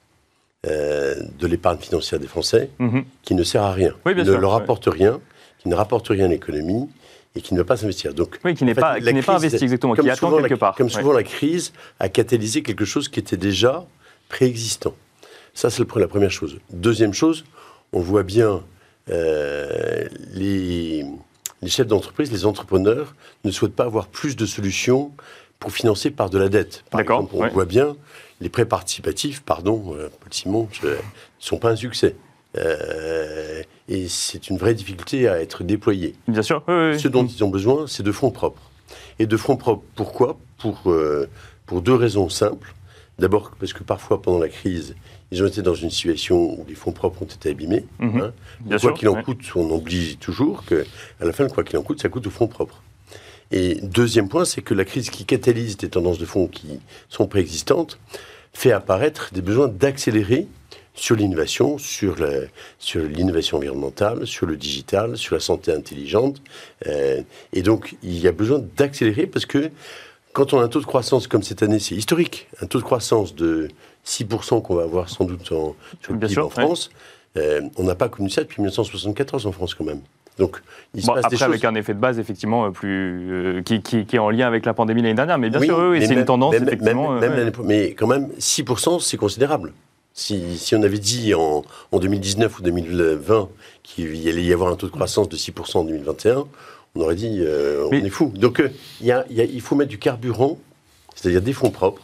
[0.66, 3.05] euh, de l'épargne financière des Français mhm.
[3.22, 5.20] qui ne sert à rien, qui ne leur rapporte rien,
[5.59, 6.88] qui ne rapporte rien à l'économie
[7.35, 8.14] et qui ne va pas s'investir.
[8.14, 10.75] Donc, oui, qui n'est pas, pas investi exactement, qui attend quelque part.
[10.75, 13.85] Comme souvent, la crise a catalysé quelque chose qui était déjà
[14.31, 14.94] préexistant.
[15.53, 16.59] Ça, c'est la première chose.
[16.70, 17.44] Deuxième chose,
[17.92, 18.62] on voit bien
[19.11, 21.05] euh, les,
[21.68, 25.12] chefs d'entreprise, les entrepreneurs ne souhaitent pas avoir plus de solutions
[25.59, 26.85] pour financer par de la dette.
[26.90, 27.96] Par exemple, on voit bien
[28.40, 30.96] les prêts participatifs, pardon, euh, Paul Simon, ne
[31.38, 32.16] sont pas un succès.
[32.59, 36.16] Euh, et c'est une vraie difficulté à être déployé.
[36.27, 36.64] Bien sûr.
[36.66, 38.70] Ce dont ils ont besoin, c'est de fonds propres.
[39.18, 40.37] Et de fonds propres, pourquoi?
[40.59, 40.92] Pour,
[41.66, 42.75] pour deux raisons simples.
[43.18, 44.94] D'abord parce que parfois, pendant la crise,
[45.31, 47.85] ils ont été dans une situation où les fonds propres ont été abîmés.
[47.98, 48.20] Mhm.
[48.70, 48.77] Hein.
[48.81, 50.85] quoi qu'il en coûte, on oublie toujours qu'à
[51.20, 52.83] la fin, quoi qu'il en coûte, ça coûte aux fonds propres.
[53.51, 57.27] Et deuxième point, c'est que la crise qui catalyse des tendances de fonds qui sont
[57.27, 57.98] préexistantes
[58.55, 60.46] fait apparaître des besoins d'accélérer
[60.94, 62.16] sur l'innovation, sur
[62.94, 66.42] l'innovation environnementale, sur le digital, sur la santé intelligente.
[66.87, 67.22] Euh,
[67.53, 69.70] et donc, il y a besoin d'accélérer parce que
[70.33, 72.85] quand on a un taux de croissance comme cette année, c'est historique, un taux de
[72.85, 73.68] croissance de
[74.07, 76.90] 6% qu'on va avoir sans doute en, sur le PIB en France.
[77.37, 80.01] Euh, on n'a pas connu ça depuis 1974 en France quand même.
[80.38, 80.62] Donc,
[80.95, 84.16] il se passe après, avec un effet de base, effectivement, euh, plus, euh, qui, qui,
[84.16, 85.38] est en lien avec la pandémie l'année dernière.
[85.38, 87.18] Mais bien sûr, oui, c'est une tendance, effectivement.
[87.64, 89.73] mais quand même, 6%, c'est considérable.
[90.14, 93.49] Si, si, on avait dit en, en 2019 ou 2020
[93.83, 96.45] qu'il allait y avoir un taux de croissance de 6% en 2021,
[96.94, 97.42] on aurait dit
[97.90, 98.33] on est fou.
[98.35, 98.62] Donc,
[99.00, 100.59] il y a, il faut mettre du carburant,
[101.14, 102.02] c'est-à-dire des fonds propres,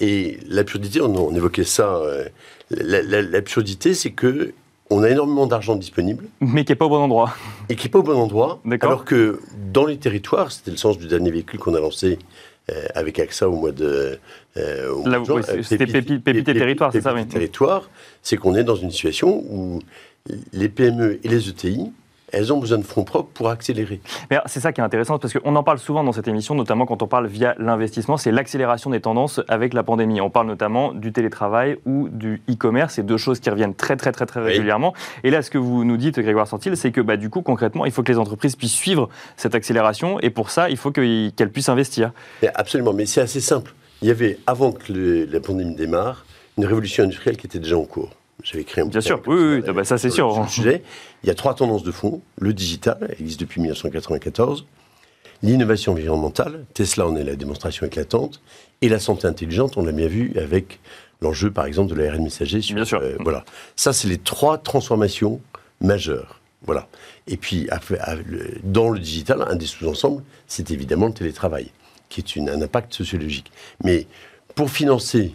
[0.00, 2.28] et l'absurdité, on, évoquait ça, euh,
[2.70, 4.52] l'absurdité, c'est que
[4.88, 6.26] on a énormément d'argent disponible.
[6.40, 7.34] Mais qui n'est pas au bon endroit.
[7.68, 8.60] Et qui n'est pas au bon endroit.
[8.80, 9.40] Alors que
[9.72, 12.18] dans les territoires, c'était le sens du dernier véhicule qu'on a lancé
[12.70, 14.18] euh, avec AXA au mois de.
[14.56, 17.26] Euh, c'était Pépite et Territoire, c'est ça oui.
[17.26, 17.90] Territoire,
[18.22, 19.80] c'est qu'on est dans une situation où
[20.52, 21.90] les PME et les ETI
[22.32, 24.00] elles ont besoin de fonds propres pour accélérer.
[24.46, 27.02] C'est ça qui est intéressant, parce qu'on en parle souvent dans cette émission, notamment quand
[27.02, 30.20] on parle via l'investissement, c'est l'accélération des tendances avec la pandémie.
[30.20, 34.12] On parle notamment du télétravail ou du e-commerce, c'est deux choses qui reviennent très très
[34.12, 34.94] très très régulièrement.
[35.24, 37.86] Et là, ce que vous nous dites, Grégoire Santil, c'est que bah, du coup, concrètement,
[37.86, 41.50] il faut que les entreprises puissent suivre cette accélération, et pour ça, il faut qu'elles
[41.52, 42.12] puissent investir.
[42.54, 43.74] absolument, mais c'est assez simple.
[44.02, 44.92] Il y avait, avant que
[45.30, 46.26] la pandémie démarre,
[46.58, 48.10] une révolution industrielle qui était déjà en cours.
[48.42, 50.46] J'avais créé un Bien sûr, oui, oui, bah, ça c'est sûr.
[50.56, 50.80] Il
[51.24, 52.22] y a trois tendances de fond.
[52.38, 54.66] Le digital, elle existe depuis 1994.
[55.42, 58.40] L'innovation environnementale, Tesla en est la démonstration éclatante.
[58.82, 60.80] Et la santé intelligente, on l'a bien vu avec
[61.20, 62.60] l'enjeu, par exemple, de l'ARN messager.
[62.74, 63.00] bien sûr.
[63.00, 63.44] Euh, voilà.
[63.74, 65.40] Ça, c'est les trois transformations
[65.80, 66.40] majeures.
[66.62, 66.88] Voilà.
[67.26, 67.68] Et puis,
[68.64, 71.70] dans le digital, un des sous-ensembles, c'est évidemment le télétravail,
[72.08, 73.50] qui est une, un impact sociologique.
[73.84, 74.06] Mais
[74.54, 75.32] pour financer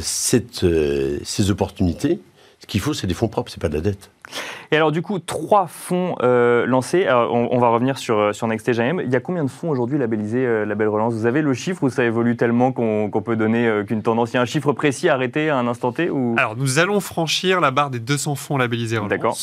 [0.00, 2.20] cette, euh, ces opportunités,
[2.60, 4.10] ce qu'il faut, c'est des fonds propres, c'est pas de la dette.
[4.70, 7.06] Et alors, du coup, trois fonds euh, lancés.
[7.08, 9.00] on, va revenir sur, euh, sur AM.
[9.00, 11.14] Il y a combien de fonds aujourd'hui labellisés euh, la belle relance?
[11.14, 14.32] Vous avez le chiffre ou ça évolue tellement qu'on peut donner qu'une tendance?
[14.32, 16.34] Il y a un chiffre précis arrêté à un instant T ou...
[16.38, 19.10] Alors, nous allons franchir la barre des 200 fonds labellisés relance.
[19.10, 19.38] D'accord.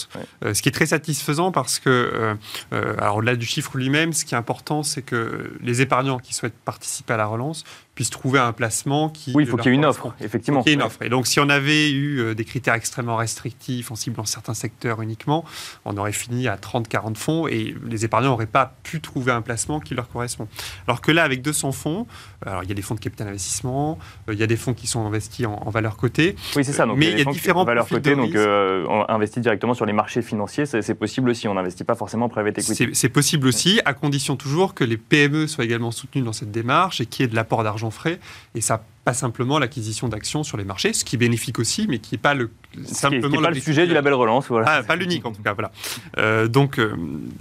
[0.54, 2.36] ce qui est très satisfaisant parce que,
[2.72, 6.60] alors au-delà du chiffre lui-même, ce qui est important, c'est que les épargnants qui souhaitent
[6.66, 7.64] participer à la relance
[7.96, 9.34] puissent trouver un placement qui.
[9.36, 10.60] Oui, il faut qu'il y ait une offre, effectivement.
[10.60, 11.02] Il faut qu'il y ait une offre.
[11.02, 14.71] Et donc, si on avait eu des critères extrêmement restrictifs, en ciblant certains secteurs,
[15.02, 15.46] uniquement,
[15.86, 19.80] on aurait fini à 30-40 fonds et les épargnants n'auraient pas pu trouver un placement
[19.80, 20.48] qui leur correspond.
[20.88, 22.08] Alors que là, avec 200 fonds,
[22.46, 24.74] alors il y a des fonds de capital investissement, euh, il y a des fonds
[24.74, 26.36] qui sont investis en, valeur cotée.
[26.56, 26.86] Oui, c'est ça.
[26.86, 29.94] Donc, mais il y a, différents valeurs cotées, donc euh, on investit directement sur les
[29.94, 31.48] marchés financiers, c'est possible aussi.
[31.48, 32.90] On n'investit pas forcément en private equity.
[32.94, 37.02] C'est possible aussi, à condition toujours que les PME soient également soutenues dans cette démarche
[37.02, 38.20] et qu'il y ait de l'apport d'argent frais.
[38.56, 42.14] Et ça pas simplement l'acquisition d'actions sur les marchés, ce qui bénéfique aussi, mais qui
[42.14, 42.52] n'est pas le
[42.86, 44.48] simplement pas le sujet du label relance.
[44.48, 44.68] Voilà.
[44.70, 45.54] Ah, pas l'unique en tout cas.
[45.54, 45.72] Voilà.
[46.18, 46.96] Euh, donc euh,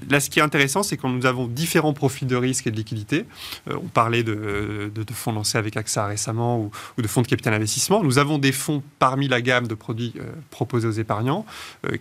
[0.08, 2.76] là, ce qui est intéressant, c'est que nous avons différents profils de risque et de
[2.76, 3.26] liquidité.
[3.68, 6.70] Euh, on parlait de, de, fonds lancés avec AXA récemment ou,
[7.02, 8.02] de fonds de capital investissement.
[8.02, 10.14] Nous avons des fonds parmi la gamme de produits
[10.50, 11.44] proposés aux épargnants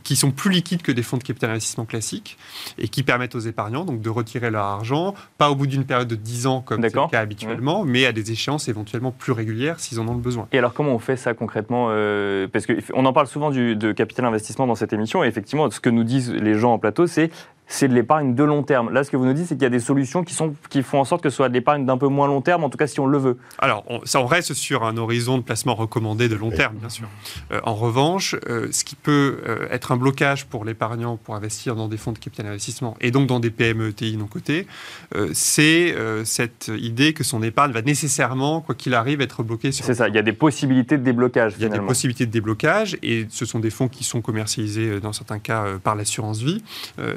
[0.03, 2.37] qui sont plus liquides que des fonds de capital investissement classiques
[2.77, 6.07] et qui permettent aux épargnants donc de retirer leur argent, pas au bout d'une période
[6.07, 9.79] de 10 ans comme c'est le cas habituellement, mais à des échéances éventuellement plus régulières
[9.79, 10.47] s'ils en ont le besoin.
[10.51, 11.87] Et alors comment on fait ça concrètement
[12.51, 15.79] Parce qu'on en parle souvent du, de capital investissement dans cette émission, et effectivement, ce
[15.79, 17.29] que nous disent les gens en plateau, c'est
[17.69, 18.91] c'est de l'épargne de long terme.
[18.91, 20.81] Là, ce que vous nous dites, c'est qu'il y a des solutions qui, sont, qui
[20.81, 22.79] font en sorte que ce soit de l'épargne d'un peu moins long terme, en tout
[22.79, 23.37] cas si on le veut.
[23.59, 26.89] Alors, on, ça, on reste sur un horizon de placement recommandé de long terme, bien
[26.89, 27.07] sûr.
[27.51, 31.75] Euh, en revanche, euh, ce qui peut euh, être un blocage pour l'épargnant pour investir
[31.75, 34.65] dans des fonds de capital investissement et donc dans des PME ETI non cotées,
[35.33, 39.85] c'est cette idée que son épargne va nécessairement, quoi qu'il arrive, être bloquée sur.
[39.85, 41.53] C'est ça, il y a des possibilités de déblocage.
[41.57, 44.99] Il y a des possibilités de déblocage et ce sont des fonds qui sont commercialisés
[44.99, 46.63] dans certains cas par l'assurance vie,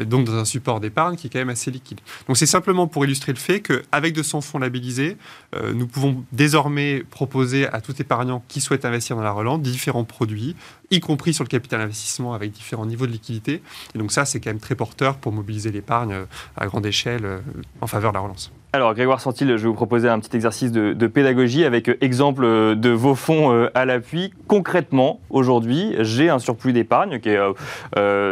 [0.04, 2.00] donc dans un support d'épargne qui est quand même assez liquide.
[2.26, 5.16] Donc c'est simplement pour illustrer le fait qu'avec 200 fonds labellisés,
[5.54, 10.04] euh, nous pouvons désormais proposer à tout épargnant qui souhaite investir dans la relance différents
[10.04, 10.56] produits,
[10.90, 13.62] y compris sur le capital investissement avec différents niveaux de liquidité.
[13.94, 16.24] Et donc ça, c'est quand même très porteur pour mobiliser l'épargne euh,
[16.56, 17.40] à grande échelle euh,
[17.80, 18.52] en faveur de la relance.
[18.74, 22.42] Alors, Grégoire Santil, je vais vous proposer un petit exercice de, pédagogie avec euh, exemple
[22.42, 24.32] euh, de vos fonds euh, à l'appui.
[24.48, 27.38] Concrètement, aujourd'hui, j'ai un surplus d'épargne qui est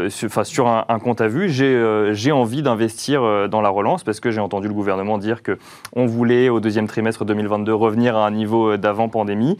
[0.08, 1.50] sur un, compte à vue.
[1.50, 6.48] J'ai envie d'investir dans la relance parce que j'ai entendu le gouvernement dire qu'on voulait,
[6.48, 9.58] au deuxième trimestre 2022, revenir à un niveau d'avant pandémie.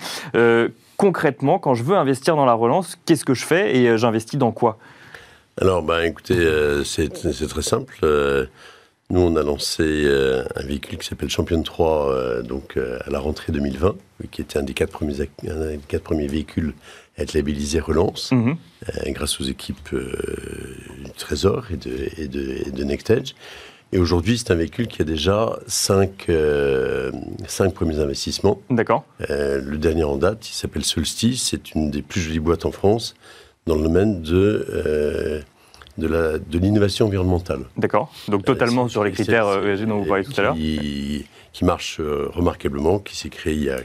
[0.97, 4.53] concrètement, quand je veux investir dans la relance, qu'est-ce que je fais et j'investis dans
[4.53, 4.79] quoi?
[5.61, 6.37] Alors, ben, écoutez,
[6.85, 7.95] c'est très simple.
[9.11, 13.11] Nous, on a lancé euh, un véhicule qui s'appelle Champion 3 euh, donc, euh, à
[13.11, 13.97] la rentrée 2020,
[14.31, 15.29] qui était un des quatre premiers,
[15.89, 16.75] quatre premiers véhicules
[17.19, 18.57] à être labellisé Relance, mhm.
[19.09, 23.35] grâce aux équipes du Trésor et de, et de, de NextEdge.
[23.93, 26.31] Et aujourd'hui, c'est un véhicule qui a déjà cinq,
[27.49, 28.63] cinq premiers investissements.
[28.71, 29.05] D'accord.
[29.29, 31.49] le dernier en date, il s'appelle Solstice.
[31.51, 33.17] C'est une des plus jolies boîtes en France
[33.67, 35.43] dans le domaine de
[36.01, 37.61] de l'innovation environnementale.
[37.77, 38.13] D'accord.
[38.29, 40.57] Donc totalement sur les critères ESG dont vous parliez tout à l'heure.
[41.53, 43.79] Qui, marche euh, remarquablement, qui s'est créé il y, a,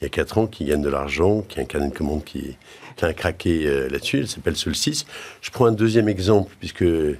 [0.00, 2.56] il 4 ans, qui gagne de l'argent, qui a un carnet de commande qui,
[2.96, 4.20] qui a un craqué euh, là-dessus.
[4.20, 5.04] Elle s'appelle Solstice.
[5.40, 7.14] Je prends un deuxième exemple, puisque euh,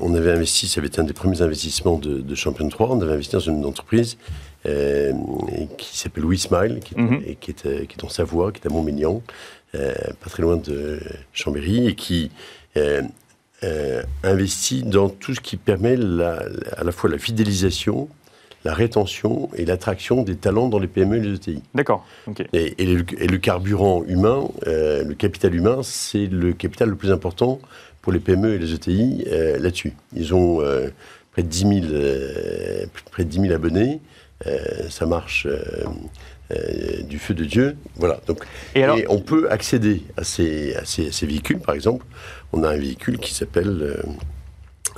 [0.00, 3.12] on avait investi, ça avait été un des premiers investissements de, Champion 3, on avait
[3.12, 4.18] investi dans une entreprise
[4.64, 7.20] qui s'appelle WeSmile, qui, mhm.
[7.40, 9.22] qui, est, qui est en Savoie, qui est à Montmélian,
[9.72, 11.00] pas très loin de
[11.32, 12.30] Chambéry, et qui
[13.64, 18.08] euh, euh, investi dans tout ce qui permet à la fois la fidélisation,
[18.64, 21.62] la rétention et l'attraction des talents dans les PME et les ETI.
[21.74, 22.06] D'accord.
[22.52, 27.60] Et, le, carburant humain, euh, le capital humain, c'est le capital le plus important
[28.00, 29.24] pour les PME et les ETI
[29.58, 29.94] là-dessus.
[30.14, 30.58] Ils ont
[31.32, 31.72] près de 10 000,
[33.10, 34.00] près de 10 000 abonnés.
[34.90, 35.46] ça marche
[37.08, 37.76] du feu de Dieu.
[37.96, 38.20] Voilà.
[38.26, 38.44] Donc,
[38.74, 42.04] et, on peut accéder à ces, à ces, véhicules, par exemple.
[42.52, 43.96] On a un véhicule qui s'appelle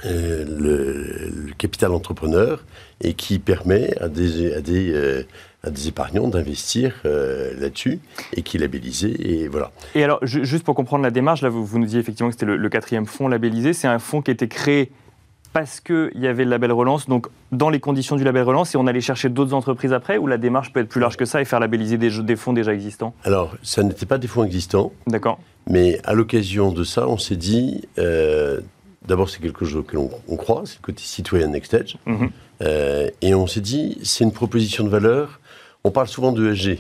[0.04, 2.64] euh, le, capital entrepreneur
[3.00, 5.22] et qui permet à des, à des, euh,
[5.62, 8.00] à des épargnants d'investir euh, là-dessus
[8.34, 9.14] et qui est labellisé.
[9.20, 9.70] Et, voilà.
[9.94, 12.44] et alors, juste pour comprendre la démarche, là, vous, vous nous disiez effectivement que c'était
[12.44, 13.72] le, quatrième fonds labellisé.
[13.72, 14.90] C'est un fonds qui a été créé
[15.54, 18.76] parce qu'il y avait le label relance, donc dans les conditions du label relance, et
[18.76, 21.40] on allait chercher d'autres entreprises après, ou la démarche peut être plus large que ça
[21.40, 23.14] et faire labelliser des, des fonds déjà existants?
[23.24, 24.92] Alors, ça n'était pas des fonds existants.
[25.06, 25.38] D'accord.
[25.66, 27.80] Mais à l'occasion de ça, on s'est dit,
[29.06, 31.96] D'abord, c'est quelque chose que l'on croit, c'est le côté citoyen Next Edge.
[32.06, 32.30] Mhm.
[32.62, 35.40] Euh, et on s'est dit, c'est une proposition de valeur.
[35.82, 36.70] On parle souvent de ESG.
[36.70, 36.76] Euh,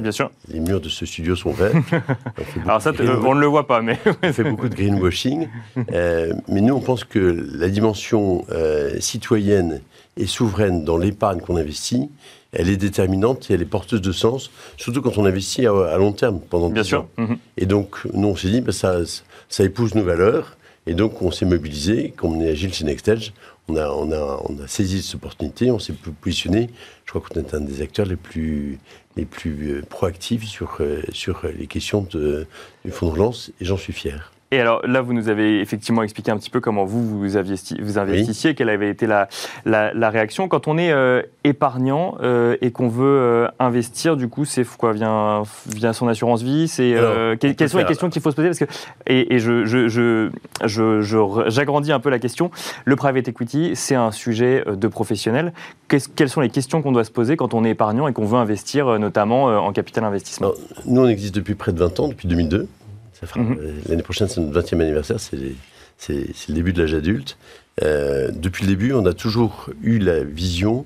[0.00, 0.30] Bien sûr.
[0.48, 1.72] Les murs de ce studio sont verts.
[2.64, 2.92] Alors ça,
[3.24, 3.98] on ne le voit pas, mais...
[4.22, 5.48] on fait beaucoup de greenwashing.
[5.92, 7.18] Euh, mais nous, on pense que
[7.54, 8.44] la dimension
[9.00, 9.80] citoyenne
[10.16, 12.10] et souveraine dans l'épargne qu'on investit,
[12.52, 16.12] elle est déterminante et elle est porteuse de sens, surtout quand on investit à, long
[16.12, 17.06] terme pendant Bien sûr.
[17.16, 17.38] Mhm.
[17.56, 18.98] Et donc, nous, on s'est dit, bah, ça,
[19.48, 20.56] ça épouse nos valeurs.
[20.86, 23.32] Et donc, on s'est mobilisé, comme on est agile chez Nextage,
[23.68, 26.68] on a, on, a, on a saisi cette opportunité, on s'est positionné.
[27.04, 28.78] Je crois qu'on est un des acteurs les plus,
[29.16, 32.46] les plus euh, proactifs sur, euh, sur les questions de,
[32.84, 34.31] du fonds de relance, et j'en suis fier.
[34.52, 37.36] Et alors là, vous nous avez effectivement expliqué un petit peu comment vous vous, vous
[37.98, 39.28] investissiez, quelle avait été la,
[39.64, 40.46] la, réaction.
[40.46, 44.92] Quand on est euh, épargnant euh, et qu'on veut euh, investir, du coup, c'est quoi
[44.92, 46.94] vient, vient son assurance vie C'est
[47.40, 48.48] quelles sont les questions qu'il faut se poser?
[48.48, 48.66] Parce que
[49.06, 52.50] et, je, je, je, j'agrandis un peu la question.
[52.84, 55.54] Le private equity, c'est un sujet de professionnel.
[55.88, 58.38] quelles sont les questions qu'on doit se poser quand on est épargnant et qu'on veut
[58.38, 60.50] investir, notamment en capital investissement?
[60.84, 62.68] Nous, on existe depuis près de 20 ans, depuis 2002.
[63.36, 63.58] Mhm.
[63.60, 65.36] Euh, l'année prochaine, c'est notre 20e anniversaire, c'est
[66.48, 67.36] le début de l'âge adulte.
[67.82, 70.84] Euh, depuis le début, on a toujours eu la vision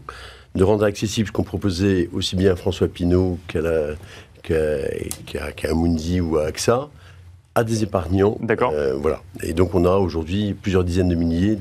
[0.55, 3.65] de rendre accessible ce qu'on proposait aussi bien à François Pinault qu'à
[5.75, 6.89] Mundi ou à AXA
[7.57, 8.37] à des épargnants.
[8.43, 8.73] D'accord.
[8.75, 9.23] Euh, voilà.
[9.43, 11.57] Et donc, on a aujourd'hui plusieurs dizaines de milliers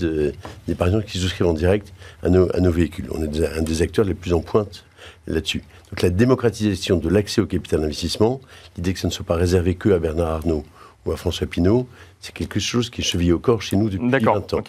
[0.68, 3.08] d'épargnants qui souscrivent en direct à nos, à nos véhicules.
[3.12, 4.84] On est un des acteurs les plus en pointe
[5.26, 5.64] là-dessus.
[5.96, 8.42] Donc la démocratisation de l'accès au capital d'investissement,
[8.76, 10.66] l'idée que ça ne soit pas réservé que à Bernard Arnault
[11.06, 11.88] ou à François Pinault,
[12.20, 14.64] c'est quelque chose qui est chevillé au corps chez nous depuis 20 ans.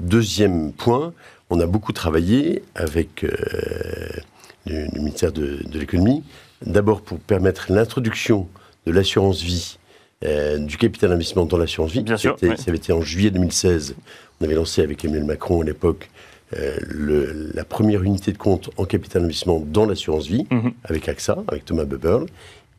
[0.00, 1.12] Deuxième point,
[1.50, 3.32] on a beaucoup travaillé avec euh,
[4.64, 6.24] le, ministère de, l'économie,
[6.64, 8.48] d'abord pour permettre l'introduction
[8.86, 9.76] de l'assurance vie,
[10.24, 12.00] euh, du capital d'investissement dans l'assurance vie.
[12.00, 13.94] Bien sûr, Ça avait été en juillet 2016.
[14.40, 16.08] On avait lancé avec Emmanuel Macron à l'époque
[16.56, 20.72] euh, le, la première unité de compte en capital investissement dans l'assurance vie, mhm.
[20.84, 22.26] avec AXA, avec Thomas Buberl.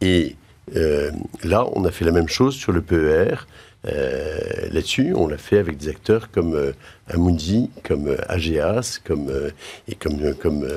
[0.02, 0.36] Et
[0.76, 1.12] euh,
[1.44, 3.48] là, on a fait la même chose sur le PER.
[3.86, 4.40] Euh,
[4.72, 6.74] là-dessus, on l'a fait avec des acteurs comme
[7.08, 9.30] Amundi, comme AGAS, comme,
[9.88, 10.68] et comme, comme,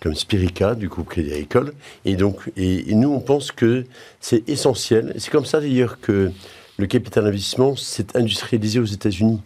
[0.00, 1.72] comme Spirica, du groupe Crédit Agricole.
[2.04, 3.84] Et donc, et, nous, on pense que
[4.20, 5.14] c'est essentiel.
[5.18, 6.30] C'est comme ça d'ailleurs que
[6.78, 9.40] le capital investissement s'est industrialisé aux États-Unis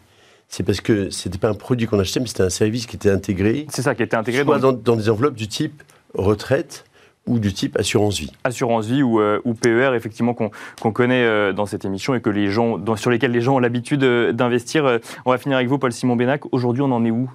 [0.54, 3.10] c'est parce que c'était pas un produit qu'on achetait, mais c'était un service qui était
[3.10, 3.66] intégré.
[3.70, 4.72] C'est ça, qui était intégré dans...
[4.72, 5.82] dans des enveloppes du type
[6.14, 6.84] retraite
[7.26, 8.30] ou du type assurance vie.
[8.44, 12.28] Assurance vie ou, euh, ou PER, effectivement, qu'on connaît euh, dans cette émission et que
[12.28, 15.00] les gens, sur lesquels les gens ont l'habitude euh, d'investir.
[15.24, 16.42] on va finir avec vous, Paul-Simon Bénac.
[16.52, 17.30] Aujourd'hui, on en est où?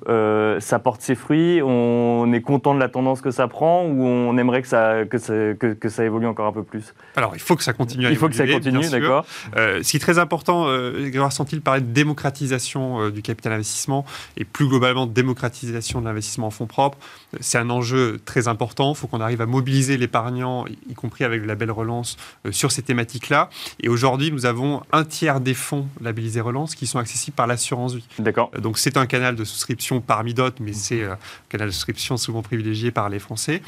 [0.60, 1.62] Ça porte ses fruits?
[1.64, 5.18] On est content de la tendance que ça prend ou on aimerait que ça, que
[5.18, 6.94] ça, que, ça évolue encore un peu plus?
[7.16, 9.26] Alors, il faut que ça continue à Il faut que ça continue, d'accord.
[9.56, 14.06] ce qui est très important, Grégoire Santil parlait de démocratisation du capital investissement
[14.38, 16.98] et plus globalement de démocratisation de l'investissement en fonds propres?
[17.40, 18.94] C'est un enjeu très important.
[18.94, 22.72] Il faut qu'on arrive à mobiliser l'épargnant, y compris avec la belle relance, euh, sur
[22.72, 23.50] ces thématiques-là.
[23.82, 27.96] Et aujourd'hui, nous avons un tiers des fonds labellisés relance qui sont accessibles par l'assurance
[27.96, 28.06] vie.
[28.20, 28.52] D'accord.
[28.56, 31.18] Euh, donc c'est un canal de souscription parmi d'autres, mais c'est euh, un
[31.50, 33.62] canal de souscription souvent privilégié par les Français.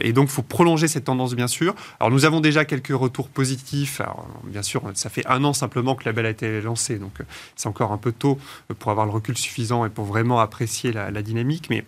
[0.00, 1.74] et donc il faut prolonger cette tendance, bien sûr.
[2.00, 4.00] Alors nous avons déjà quelques retours positifs.
[4.00, 7.12] Alors, bien sûr, ça fait un an simplement que la belle a été lancée, donc
[7.54, 8.38] c'est encore un peu tôt
[8.78, 11.68] pour avoir le recul suffisant et pour vraiment apprécier la, la dynamique.
[11.70, 11.84] Mais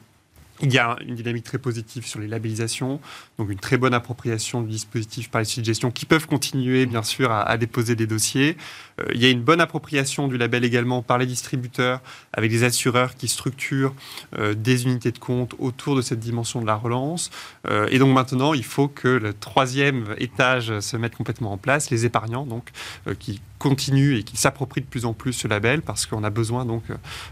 [0.61, 3.01] il y a une dynamique très positive sur les labellisations,
[3.39, 7.31] donc une très bonne appropriation du dispositif par les gestion qui peuvent continuer, bien sûr,
[7.31, 8.57] à, déposer des dossiers.
[9.01, 12.01] Euh, il y a une bonne appropriation du label également par les distributeurs,
[12.33, 13.95] avec des assureurs qui structurent
[14.39, 17.31] euh, des unités de compte autour de cette dimension de la relance.
[17.69, 21.91] Euh, et donc maintenant, il faut que le troisième étage se mette complètement en place,
[21.91, 22.71] les épargnants, donc,
[23.19, 26.65] qui continuent et qu'ils s'approprient de plus en plus ce label parce qu'on a besoin
[26.65, 26.85] donc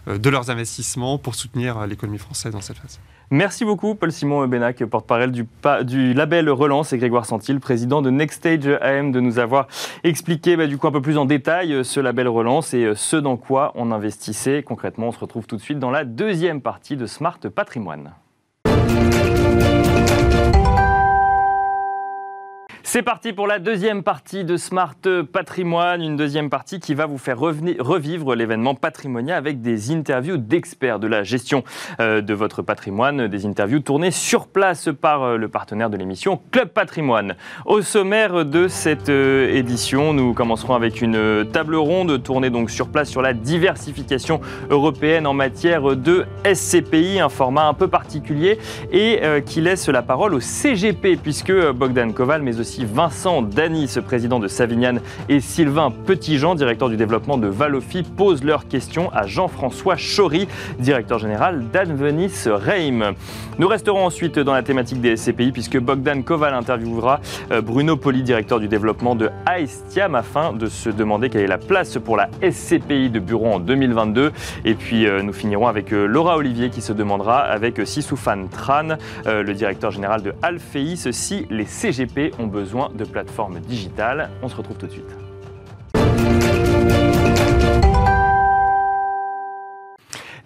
[0.06, 3.00] de leurs investissements pour soutenir l'économie française dans cette phase.
[3.30, 5.48] Merci beaucoup, Paul Simon Benac, porte-parole du,
[5.82, 9.66] du, label Relance, et Grégoire Santil, président de Next Stage AM, de nous avoir
[10.04, 12.94] expliqué bah, du coup un peu plus en détail euh, ce label Relance et euh,
[12.94, 14.62] ce dans quoi on investissait.
[14.62, 18.12] Concrètement, on se retrouve tout de suite dans la deuxième partie de Smart Patrimoine.
[22.88, 24.94] C'est parti pour la deuxième partie de Smart
[25.32, 31.00] Patrimoine, une deuxième partie qui va vous faire revivre l'événement patrimonial avec des interviews d'experts
[31.00, 31.64] de la gestion
[31.98, 36.40] euh, de votre patrimoine, des interviews tournées sur place par euh, le partenaire de l'émission
[36.52, 37.34] Club Patrimoine.
[37.64, 42.86] Au sommaire de cette euh, édition, nous commencerons avec une table ronde tournée donc sur
[42.86, 48.58] place sur la diversification européenne en matière de SCPI, un format un peu particulier
[48.92, 54.38] et qui laisse la parole au CGP puisque Bogdan Koval mais aussi Vincent Danis, président
[54.38, 54.96] de Savignan,
[55.28, 61.18] et Sylvain Petitjean, directeur du développement de Valofi, posent leurs questions à Jean-François Chory, directeur
[61.18, 63.14] général d'Anvenis Reim.
[63.58, 67.20] Nous resterons ensuite dans la thématique des SCPI puisque Bogdan Koval interviewera
[67.52, 71.58] euh, Bruno Poli, directeur du développement de Aestiam, afin de se demander quelle est la
[71.58, 74.32] place pour la SCPI de Bureau en 2022.
[74.64, 78.96] Et puis euh, nous finirons avec euh, Laura Olivier qui se demandera avec Sisoufan Tran,
[79.24, 84.28] le directeur général de Alfeis, si les CGP ont besoin de plateformes digitales.
[84.42, 85.25] On se retrouve tout de suite.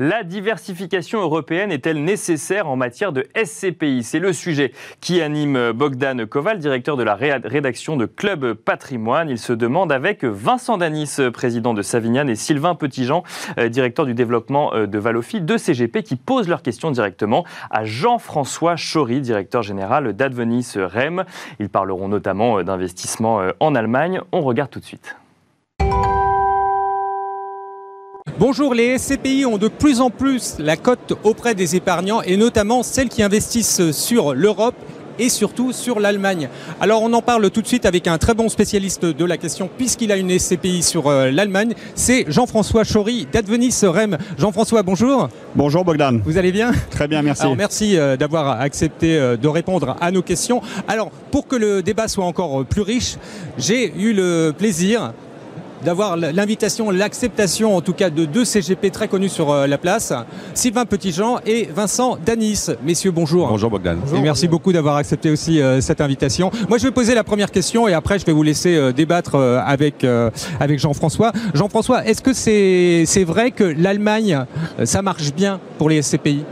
[0.03, 6.25] La diversification européenne est-elle nécessaire en matière de SCPI C'est le sujet qui anime Bogdan
[6.25, 9.29] Koval, directeur de la rédaction de Club Patrimoine.
[9.29, 13.25] Il se demande avec Vincent Danis, président de Savignan, et Sylvain Petitjean,
[13.59, 17.85] euh, directeur du développement euh, de Valofi, de CGP, qui posent leurs questions directement à
[17.85, 21.27] Jean-François Chory, directeur général d'Advenis REM.
[21.59, 24.23] Ils parleront notamment euh, d'investissement en Allemagne.
[24.33, 25.20] On regarde tout de suite.
[28.39, 32.83] Bonjour, les SCPI ont de plus en plus la cote auprès des épargnants et notamment
[32.83, 34.75] celles qui investissent sur l'Europe
[35.19, 36.49] et surtout sur l'Allemagne.
[36.81, 39.69] Alors on en parle tout de suite avec un très bon spécialiste de la question
[39.77, 41.75] puisqu'il a une SCPI sur euh, l'Allemagne.
[41.95, 44.17] C'est Jean-François Chory d'Advenis REM.
[44.39, 45.29] Jean-François, bonjour.
[45.55, 46.21] Bonjour Bogdan.
[46.25, 46.73] Vous allez bien?
[46.91, 47.43] Très bien, merci.
[47.43, 50.63] Alors merci euh, d'avoir accepté euh, de répondre à nos questions.
[50.89, 53.17] Alors pour que le débat soit encore plus riche,
[53.59, 55.13] j'ai eu le plaisir
[55.85, 60.13] d'avoir l'invitation, l'acceptation en tout cas de deux CGP très connus sur euh, la place,
[60.55, 62.67] Sylvain Petitjean et Vincent Danis.
[62.85, 63.49] Messieurs, bonjour.
[63.49, 63.99] Bonjour Bogdan.
[64.15, 66.51] et merci beaucoup d'avoir accepté aussi euh, cette invitation.
[66.69, 69.35] Moi, je vais poser la première question et après, je vais vous laisser euh, débattre
[69.35, 70.05] avec,
[70.59, 71.33] avec Jean-François.
[71.55, 74.45] Jean-François, est-ce que c'est vrai que l'Allemagne,
[74.85, 76.45] ça marche bien pour les SCPI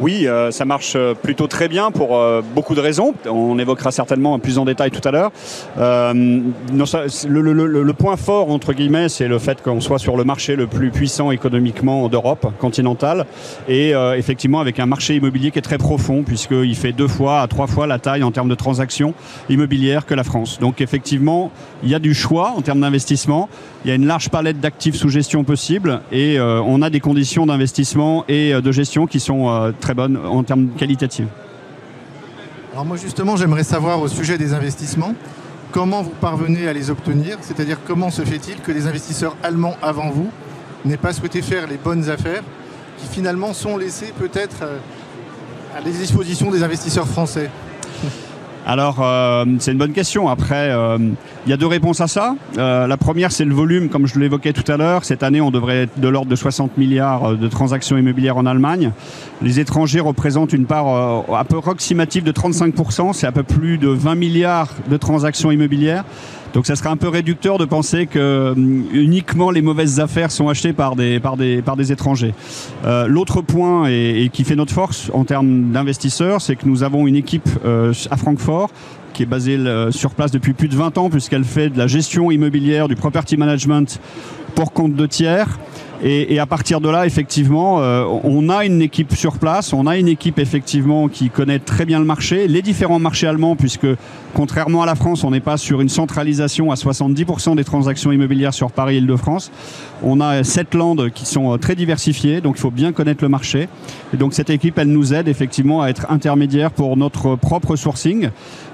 [0.00, 3.14] oui, euh, ça marche euh, plutôt très bien pour euh, beaucoup de raisons.
[3.28, 5.32] On évoquera certainement plus en détail tout à l'heure.
[5.76, 6.42] le,
[7.92, 11.32] point fort, entre guillemets, c'est le fait qu'on soit sur le marché le plus puissant
[11.32, 13.26] économiquement d'Europe continentale
[13.68, 17.48] et effectivement avec un marché immobilier qui est très profond puisqu'il fait deux fois à
[17.48, 19.14] trois fois la taille en termes de transactions
[19.48, 20.60] immobilières que la France.
[20.60, 21.50] Donc effectivement,
[21.82, 23.48] il y a du choix en termes d'investissement.
[23.84, 27.46] Il y a une large palette d'actifs sous gestion possible et on a des conditions
[27.46, 31.28] d'investissement et de gestion qui sont très très bonne en termes qualitatifs.
[32.72, 35.14] Alors moi justement, j'aimerais savoir au sujet des investissements,
[35.72, 37.38] comment vous parvenez à les obtenir?
[37.40, 40.30] C'est-à-dire comment se fait-il que les investisseurs allemands avant vous
[40.84, 42.42] n'aient pas souhaité faire les bonnes affaires
[42.98, 44.78] qui finalement sont laissées peut-être euh,
[45.76, 47.50] à la disposition des investisseurs français?
[48.66, 50.28] Alors, euh, c'est une bonne question.
[50.28, 50.98] Après, euh,
[51.46, 52.36] il y a deux réponses à ça.
[52.58, 55.04] Euh, la première, c'est le volume, comme je l'évoquais tout à l'heure.
[55.04, 58.92] Cette année, on devrait être de l'ordre de 60 milliards de transactions immobilières en Allemagne.
[59.40, 63.12] Les étrangers représentent une part approximative de 35%.
[63.14, 66.04] C'est à peu plus de 20 milliards de transactions immobilières.
[66.54, 70.48] Donc ça serait un peu réducteur de penser que hum, uniquement les mauvaises affaires sont
[70.48, 72.34] achetées par des, par des, par des étrangers.
[72.84, 77.06] Euh, l'autre point et, qui fait notre force en termes d'investisseurs, c'est que nous avons
[77.06, 78.70] une équipe euh, à Francfort
[79.12, 81.86] qui est basée euh, sur place depuis plus de 20 ans puisqu'elle fait de la
[81.86, 84.00] gestion immobilière, du property management
[84.54, 85.58] pour compte de tiers.
[86.02, 89.96] Et, à partir de là, effectivement, euh, on a une équipe sur place, on a
[89.96, 93.88] une équipe effectivement qui connaît très bien le marché, les différents marchés allemands, puisque
[94.34, 98.54] contrairement à la France, on n'est pas sur une centralisation à 70% des transactions immobilières
[98.54, 99.50] sur Paris et Île-de-France.
[100.02, 103.28] On a sept landes qui sont euh, très diversifiées, donc il faut bien connaître le
[103.28, 103.68] marché.
[104.14, 108.30] Et donc cette équipe, elle nous aide effectivement à être intermédiaire pour notre propre sourcing.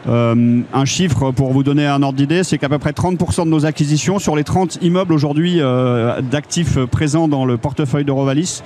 [0.06, 3.50] Euh, un chiffre pour vous donner un ordre d'idée, c'est qu'à peu près 30% de
[3.50, 8.62] nos acquisitions sur les 30 immeubles aujourd'hui euh, d'actifs présents dans le portefeuille d'Eurovalis,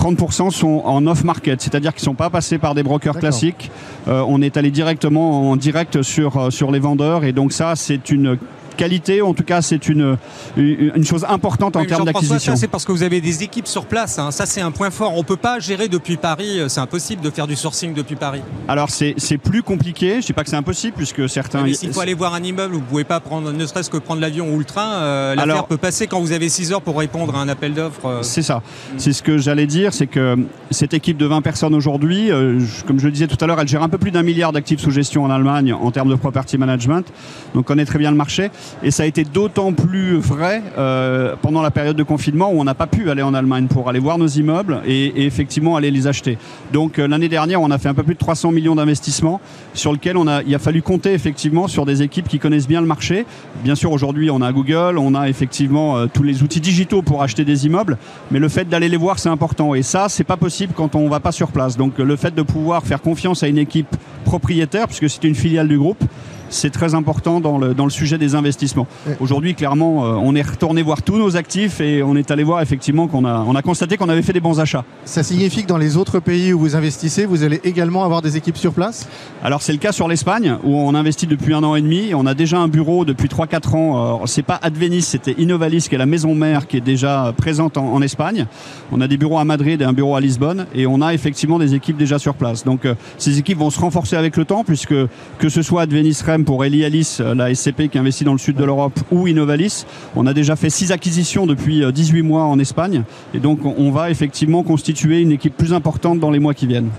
[0.00, 3.70] 30% sont en off-market, c'est-à-dire qu'ils ne sont pas passés par des brokers classiques.
[4.08, 8.10] Euh, on est allé directement en direct sur, sur les vendeurs et donc ça, c'est
[8.10, 8.38] une
[8.80, 9.22] qualité.
[9.22, 10.16] En tout cas, c'est une,
[10.56, 12.56] une chose importante en termes d'acquisition.
[12.56, 14.18] C'est parce que vous avez des équipes sur place.
[14.18, 14.30] Hein.
[14.30, 15.12] Ça, c'est un point fort.
[15.14, 16.60] On ne peut pas gérer depuis Paris.
[16.68, 18.42] C'est impossible de faire du sourcing depuis Paris.
[18.68, 20.12] Alors, c'est plus compliqué.
[20.12, 21.62] Je ne dis pas que c'est impossible, puisque certains.
[21.62, 23.98] Mais s'il faut aller voir un immeuble, vous ne pouvez pas prendre, ne serait-ce que
[23.98, 24.94] prendre l'avion ou le train.
[24.94, 28.06] Euh, L'affaire peut passer quand vous avez 6 heures pour répondre à un appel d'offres.
[28.06, 28.22] Euh.
[28.22, 28.62] C'est ça.
[28.96, 29.92] C'est ce que j'allais dire.
[29.92, 30.36] C'est que
[30.70, 33.68] cette équipe de 20 personnes aujourd'hui, euh, comme je le disais tout à l'heure, elle
[33.68, 36.58] gère un peu plus d'un milliard d'actifs sous gestion en Allemagne en termes de property
[36.58, 37.06] management.
[37.54, 38.50] Donc, on connaît très bien le marché.
[38.82, 42.64] Et ça a été d'autant plus vrai euh, pendant la période de confinement où on
[42.64, 46.06] n'a pas pu aller en Allemagne pour aller voir nos immeubles et, effectivement aller les
[46.06, 46.38] acheter.
[46.72, 49.40] Donc euh, l'année dernière, on a fait un peu plus de 300 millions d'investissements
[49.74, 53.26] sur a, il a fallu compter effectivement sur des équipes qui connaissent bien le marché.
[53.62, 57.22] Bien sûr, aujourd'hui, on a Google, on a effectivement euh, tous les outils digitaux pour
[57.22, 57.98] acheter des immeubles,
[58.30, 59.74] mais le fait d'aller les voir, c'est important.
[59.74, 61.76] Et ça, c'est pas possible quand on va pas sur place.
[61.76, 63.94] Donc le fait de pouvoir faire confiance à une équipe
[64.24, 66.02] propriétaire, puisque c'est une filiale du groupe,
[66.50, 68.86] c'est très important dans le, dans le sujet des investissements.
[69.20, 72.60] Aujourd'hui, clairement, euh, on est retourné voir tous nos actifs et on est allé voir
[72.60, 74.84] effectivement qu'on a, on a constaté qu'on avait fait des bons achats.
[75.04, 78.36] Ça signifie que dans les autres pays où vous investissez, vous allez également avoir des
[78.36, 79.08] équipes sur place?
[79.42, 82.12] Alors c'est le cas sur l'Espagne où on investit depuis un an et demi.
[82.14, 84.26] On a déjà un bureau depuis 3-4 ans.
[84.26, 88.00] C'est pas Advenis, c'était Innovalis qui est la maison mère qui est déjà présente en,
[88.00, 88.46] Espagne.
[88.92, 91.58] On a des bureaux à Madrid et un bureau à Lisbonne et on a effectivement
[91.58, 92.64] des équipes déjà sur place.
[92.64, 94.94] Donc euh, ces équipes vont se renforcer avec le temps puisque
[95.38, 98.56] que ce soit Advenis REM pour Elialis, euh, la SCP qui investit dans le sud
[98.56, 99.84] de l'Europe, ou Innovalis.
[100.16, 103.04] On a déjà fait six acquisitions depuis 18 euh, mois en Espagne.
[103.34, 106.90] Et donc, on va effectivement constituer une équipe plus importante dans les mois qui viennent.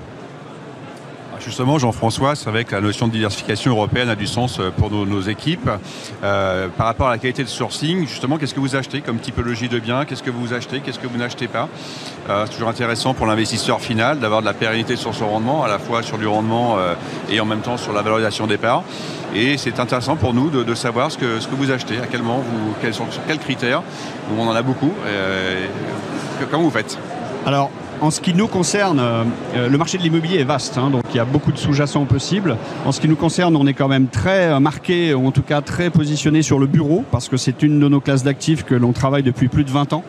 [1.43, 4.91] Justement, Jean-François, c'est vrai que la notion de diversification européenne a du sens euh, pour
[4.91, 5.69] nos, équipes.
[6.23, 9.67] Euh, par rapport à la qualité de sourcing, justement, qu'est-ce que vous achetez comme typologie
[9.67, 10.05] de biens?
[10.05, 10.81] Qu'est-ce que vous achetez?
[10.81, 11.67] Qu'est-ce que vous n'achetez pas?
[12.29, 15.67] Euh, C'est toujours intéressant pour l'investisseur final d'avoir de la pérennité sur son rendement, à
[15.67, 16.77] la fois sur du rendement
[17.29, 18.83] et en même temps sur la valorisation des parts.
[19.33, 22.75] Et c'est intéressant pour nous de, savoir ce que, vous achetez, à quel moment, vous,
[23.27, 23.81] quels critères.
[24.37, 24.93] On en a beaucoup.
[26.51, 26.97] comment vous faites?
[27.45, 27.71] Alors,
[28.01, 29.23] en ce qui nous concerne, euh,
[29.55, 32.05] euh, le marché de l'immobilier est vaste, hein, donc il y a beaucoup de sous-jacents
[32.05, 32.57] possibles.
[32.83, 35.43] En ce qui nous concerne, on est quand même très euh, marqué, ou en tout
[35.43, 38.73] cas très positionné sur le bureau, parce que c'est une de nos classes d'actifs que
[38.73, 40.03] l'on travaille depuis plus de 20 ans.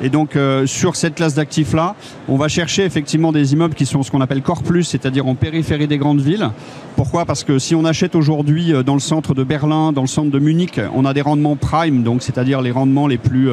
[0.00, 0.36] Et donc
[0.66, 1.94] sur cette classe d'actifs-là,
[2.26, 5.36] on va chercher effectivement des immeubles qui sont ce qu'on appelle core plus, c'est-à-dire en
[5.36, 6.50] périphérie des grandes villes.
[6.96, 7.24] Pourquoi?
[7.24, 10.38] Parce que si on achète aujourd'hui dans le centre de Berlin, dans le centre de
[10.40, 13.48] Munich, on a des rendements prime, donc c'est-à-dire les rendements les plus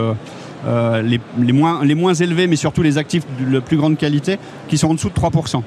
[0.66, 4.38] les, moins, les moins élevés, mais surtout les actifs de plus grande qualité,
[4.68, 5.62] qui sont en dessous de 3%.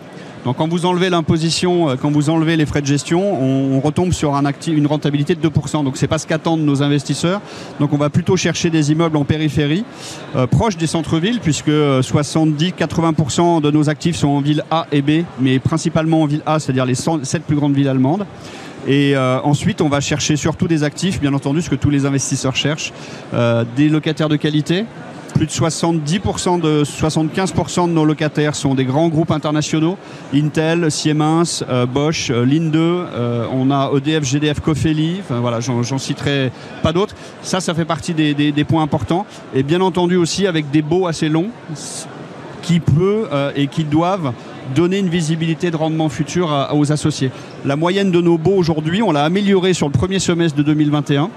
[0.45, 4.13] Donc quand vous enlevez l'imposition, euh, quand vous enlevez les frais de gestion, on, retombe
[4.13, 5.85] sur un actif, une rentabilité de 2%.
[5.85, 7.41] Donc c'est pas ce qu'attendent nos investisseurs.
[7.79, 9.85] Donc on va plutôt chercher des immeubles en périphérie,
[10.37, 15.25] euh, proches des centres-villes, puisque 70-80% de nos actifs sont en ville A et B,
[15.41, 18.27] mais principalement en ville A, c'est-à-dire les 7 plus grandes villes allemandes.
[18.87, 22.07] Et euh, ensuite, on va chercher surtout des actifs, bien entendu, ce que tous les
[22.07, 22.93] investisseurs cherchent,
[23.35, 24.85] euh, des locataires de qualité.
[25.35, 29.97] Plus de 70%, de 75% de nos locataires sont des grands groupes internationaux,
[30.35, 33.07] Intel, Siemens, euh, Bosch, Linde,
[33.51, 36.53] on a EDF, GDF, Cofeli, enfin voilà, j'en citerai
[36.83, 37.15] pas d'autres.
[37.43, 39.25] Ça, ça fait partie des, points importants.
[39.55, 41.49] Et bien entendu aussi avec des baux assez longs
[42.61, 43.27] qui peut
[43.57, 44.33] et qui doivent
[44.75, 47.31] donner une visibilité de rendement futur aux associés.
[47.65, 51.31] La moyenne de nos baux aujourd'hui, on l'a améliorée sur le premier semestre de 2021.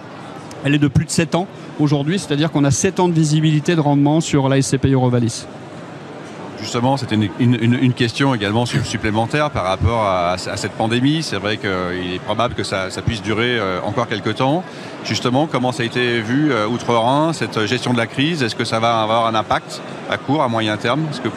[0.64, 1.48] Elle est de plus de 7 ans
[1.80, 5.46] aujourd'hui, c'est-à-dire qu'on a 7 ans de visibilité de rendement sur la SCP Eurovalis.
[6.66, 11.22] Justement, c'était une, question également supplémentaire par rapport à, cette pandémie.
[11.22, 14.64] C'est vrai qu'il est probable que ça, puisse durer euh, encore quelques temps.
[15.04, 18.42] Justement, comment ça a été vu euh, outre-Rhin, cette gestion de la crise?
[18.42, 21.06] Est-ce que ça va avoir un impact à court, à moyen terme?
[21.24, 21.30] Que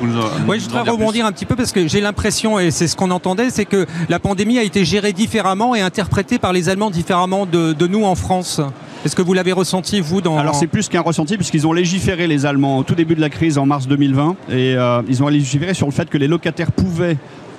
[0.49, 3.11] Oui, je voudrais rebondir un petit peu parce que j'ai l'impression, et c'est ce qu'on
[3.11, 7.45] entendait, c'est que la pandémie a été gérée différemment et interprétée par les Allemands différemment
[7.45, 8.62] de, nous en France.
[9.05, 10.37] Est-ce que vous l'avez ressenti, vous, dans...
[10.39, 13.31] Alors c'est plus qu'un ressenti, puisqu'ils ont légiféré, les Allemands, au tout début de la
[13.31, 16.73] crise, en mars 2020, et euh, ils ont légiféré sur le fait que les locataires
[16.73, 17.17] pouvaient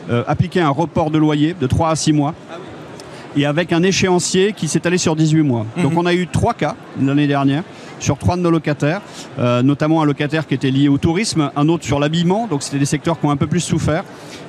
[0.10, 2.34] euh, appliquer un report de loyer de 3 à 6 mois.
[3.38, 5.66] Et avec un échéancier qui s'est allé sur 18 mois.
[5.76, 5.84] Mhm.
[5.84, 7.64] Donc on a eu trois cas l'année dernière
[8.00, 9.02] sur trois de nos locataires,
[9.38, 12.80] euh, notamment un locataire qui était lié au tourisme, un autre sur l'habillement, donc c'était
[12.80, 14.04] des secteurs qui ont un peu plus souffert.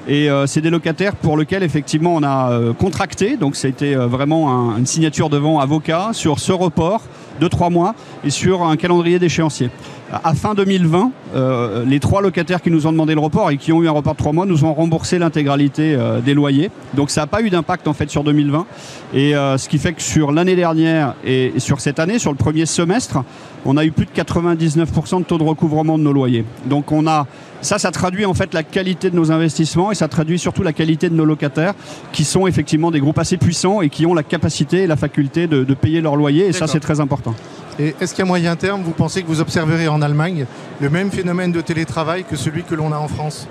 [0.09, 4.77] Et euh, c'est des locataires pour lesquels effectivement on a euh, contracté, donc c'était vraiment
[4.77, 7.03] une signature devant avocat sur ce report
[7.41, 9.71] de trois mois et sur un calendrier d'échéancier.
[10.13, 13.73] À fin 2020, euh, les trois locataires qui nous ont demandé le report et qui
[13.73, 16.71] ont eu un report de trois mois nous ont remboursé l'intégralité euh, des loyers.
[16.95, 18.67] Donc ça n'a pas eu d'impact en fait sur 2020.
[19.15, 22.37] Et euh, ce qui fait que sur l'année dernière et sur cette année, sur le
[22.37, 23.23] premier semestre,
[23.65, 26.45] on a eu plus de 99% de taux de recouvrement de nos loyers.
[26.67, 27.27] Donc on a
[27.63, 30.73] ça, ça traduit en fait la qualité de nos investissements et ça traduit surtout la
[30.73, 31.75] qualité de nos locataires
[32.13, 35.47] qui sont effectivement des groupes assez puissants et qui ont la capacité et la faculté
[35.47, 37.35] de, de payer leur loyer et ça c'est très important.
[37.79, 40.47] Et est-ce qu'à moyen terme, vous pensez que vous observerez en Allemagne
[40.81, 43.49] le même phénomène de télétravail que celui que l'on a en France?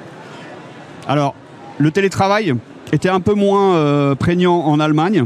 [1.07, 1.33] Alors,
[1.79, 2.53] le télétravail
[2.91, 5.25] était un peu moins euh, prégnant en Allemagne.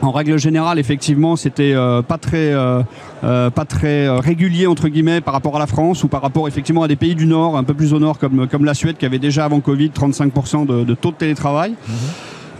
[0.00, 2.82] En règle générale, effectivement, c'était euh, pas très, euh,
[3.22, 6.88] pas très régulier entre guillemets par rapport à la France ou par rapport effectivement à
[6.88, 9.18] des pays du Nord, un peu plus au nord comme, comme la Suède qui avait
[9.18, 11.72] déjà avant Covid 35% de, de, taux de télétravail.
[11.88, 11.94] Mhm.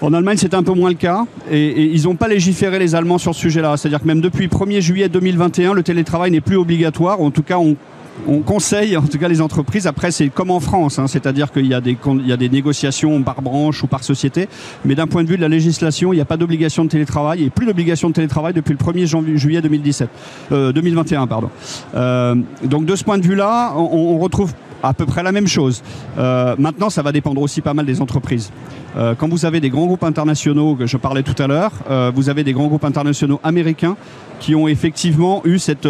[0.00, 1.24] En Allemagne, c'est un peu moins le cas.
[1.50, 3.76] Et, ils n'ont pas légiféré les Allemands sur ce sujet-là.
[3.76, 7.20] C'est-à-dire que même depuis 1er juillet 2021, le télétravail n'est plus obligatoire.
[7.20, 7.76] En tout cas, on,
[8.44, 9.86] conseille, en tout cas les entreprises.
[9.86, 11.06] Après, c'est comme en France, hein.
[11.06, 14.48] c'est-à-dire qu'il y, a des, négociations par branche ou par société.
[14.84, 17.44] Mais d'un point de vue de la législation, il n'y a pas d'obligation de télétravail
[17.44, 20.08] et plus d'obligation de télétravail depuis le 1er janvier, juillet 2017,
[20.50, 21.26] 2021.
[21.26, 21.50] Pardon.
[21.94, 24.52] Euh, donc de ce point de vue-là, on, on retrouve
[24.82, 25.82] à peu près la même chose.
[26.18, 28.50] Euh, maintenant, ça va dépendre aussi pas mal des entreprises.
[28.96, 32.10] Euh, quand vous avez des grands groupes internationaux, que je parlais tout à l'heure, euh,
[32.14, 33.96] vous avez des grands groupes internationaux américains
[34.40, 35.88] qui ont effectivement eu cette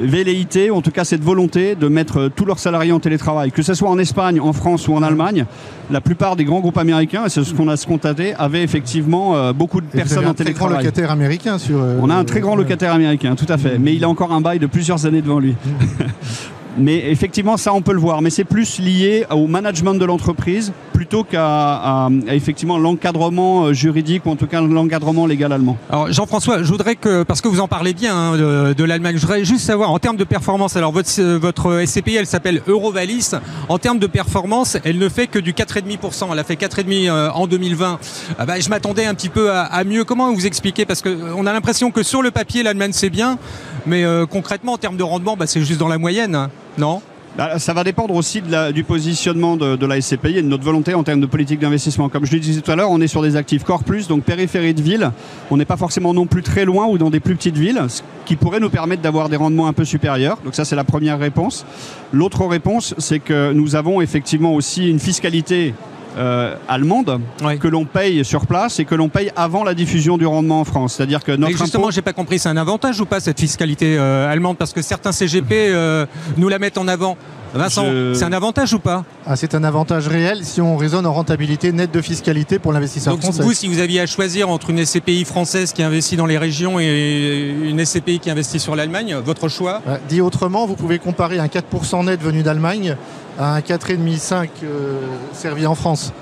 [0.00, 3.52] euh, velléité, en tout cas cette volonté de mettre tous leurs salariés en télétravail.
[3.52, 5.46] Que ce soit en Espagne, en France ou en Allemagne,
[5.90, 9.80] la plupart des grands groupes américains, et c'est ce qu'on a constaté, avaient effectivement beaucoup
[9.80, 10.74] de personnes en télétravail.
[10.74, 11.78] On a un très grand locataire américain sur...
[12.00, 13.78] On a un très grand locataire américain, tout à fait.
[13.78, 15.54] Mais il a encore un bail de plusieurs années devant lui.
[16.78, 18.22] Mais effectivement, ça, on peut le voir.
[18.22, 20.72] Mais c'est plus lié au management de l'entreprise
[21.02, 25.76] plutôt qu'à effectivement l'encadrement euh, juridique ou en tout cas l'encadrement légal allemand.
[25.90, 29.22] Alors Jean-François, je voudrais que, parce que vous en parlez bien hein, de, l'Allemagne, je
[29.22, 33.32] voudrais juste savoir en termes de performance, alors votre, votre SCPI, elle s'appelle Eurovalis.
[33.68, 36.28] En termes de performance, elle ne fait que du 4,5%.
[36.30, 37.98] Elle a fait 4,5% euh, en 2020.
[38.38, 40.04] Ah bah, je m'attendais un petit peu à, mieux.
[40.04, 40.86] Comment vous expliquez?
[40.86, 43.38] Parce qu'on a l'impression que sur le papier, l'Allemagne c'est bien,
[43.86, 46.48] mais euh, concrètement, en termes de rendement, bah, c'est juste dans la moyenne.
[46.78, 47.00] Non?
[47.00, 47.11] bah,
[47.58, 48.42] ça va dépendre aussi
[48.74, 52.08] du positionnement de, la SCPI et de notre volonté en termes de politique d'investissement.
[52.08, 54.24] Comme je le disais tout à l'heure, on est sur des actifs Core Plus, donc
[54.24, 55.10] périphérie de ville.
[55.50, 58.02] On n'est pas forcément non plus très loin ou dans des plus petites villes, ce
[58.26, 60.38] qui pourrait nous permettre d'avoir des rendements un peu supérieurs.
[60.44, 61.64] Donc ça, c'est la première réponse.
[62.12, 65.74] L'autre réponse, c'est que nous avons effectivement aussi une fiscalité
[66.16, 67.20] euh, allemande
[67.60, 70.64] que l'on paye sur place et que l'on paye avant la diffusion du rendement en
[70.64, 70.94] France.
[70.94, 74.30] C'est-à-dire que notre justement, j'ai pas compris, c'est un avantage ou pas cette fiscalité euh,
[74.30, 74.56] allemande?
[74.58, 76.06] Parce que certains CGP euh,
[76.36, 77.16] nous la mettent en avant.
[77.54, 77.84] Vincent,
[78.14, 79.04] c'est un avantage ou pas?
[79.26, 83.14] Ah, C'est un avantage réel si on raisonne en rentabilité nette de fiscalité pour l'investisseur
[83.18, 83.38] français.
[83.40, 86.38] Donc vous, si vous aviez à choisir entre une SCPI française qui investit dans les
[86.38, 89.82] régions et une SCPI qui investit sur l'Allemagne, votre choix?
[90.08, 92.96] Dit autrement, vous pouvez comparer un 4% net venu d'Allemagne
[93.38, 95.00] à un 4,5-5 euh,
[95.32, 96.12] servi en France.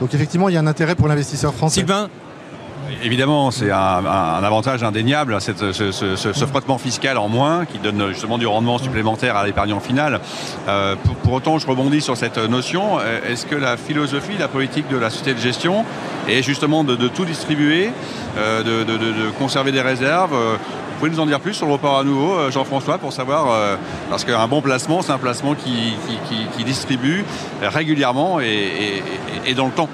[0.00, 1.80] Donc effectivement, il y a un intérêt pour l'investisseur français.
[1.80, 2.08] Sylvain
[3.02, 4.04] Évidemment, c'est un,
[4.42, 9.80] avantage indéniable, ce, frottement fiscal en moins qui donne justement du rendement supplémentaire à l'épargnant
[9.80, 10.20] final.
[10.68, 10.94] Euh,
[11.24, 13.00] pour, autant, je rebondis sur cette notion.
[13.28, 15.84] Est-ce que la philosophie, la politique de la société de gestion
[16.28, 17.90] est justement de, tout distribuer,
[18.38, 20.34] euh, de, conserver des réserves
[20.96, 23.50] vous pouvez nous en dire plus sur le report à nouveau, euh, Jean-François, pour savoir,
[23.50, 23.76] euh,
[24.08, 25.94] parce qu'un bon placement, c'est un placement qui,
[26.64, 27.22] distribue
[27.60, 29.90] régulièrement et dans le temps.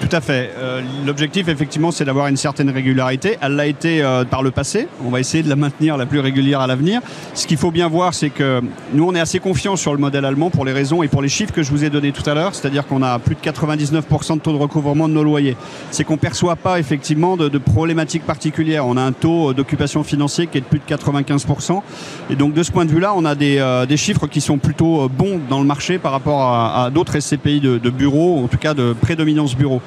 [0.00, 0.50] Tout à fait.
[0.56, 3.36] Euh, l'objectif, effectivement, c'est d'avoir une certaine régularité.
[3.42, 4.88] Elle l'a été euh, par le passé.
[5.04, 7.02] On va essayer de la maintenir la plus régulière à l'avenir.
[7.34, 8.62] Ce qu'il faut bien voir, c'est que
[8.94, 11.28] nous, on est assez confiants sur le modèle allemand pour les raisons et pour les
[11.28, 12.54] chiffres que je vous ai donnés tout à l'heure.
[12.54, 15.56] C'est-à-dire qu'on a plus de 99% de taux de recouvrement de nos loyers.
[15.90, 18.86] C'est qu'on ne perçoit pas, effectivement, de, problématiques particulières.
[18.86, 21.82] On a un taux d'occupation financier qui est de plus de 95%.
[22.30, 25.10] Et donc, de ce point de vue-là, on a des, euh, chiffres qui sont plutôt
[25.10, 28.72] bons dans le marché par rapport à, d'autres SCPI de, de bureaux, en tout cas
[28.72, 29.82] de prédominance bureau.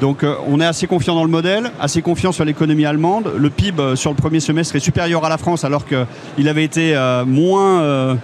[0.00, 3.32] Donc euh, on est assez confiant dans le modèle, assez confiant sur l'économie allemande.
[3.36, 6.64] Le PIB euh, sur le premier semestre est supérieur à la France alors qu'il avait
[6.64, 8.16] été euh, moins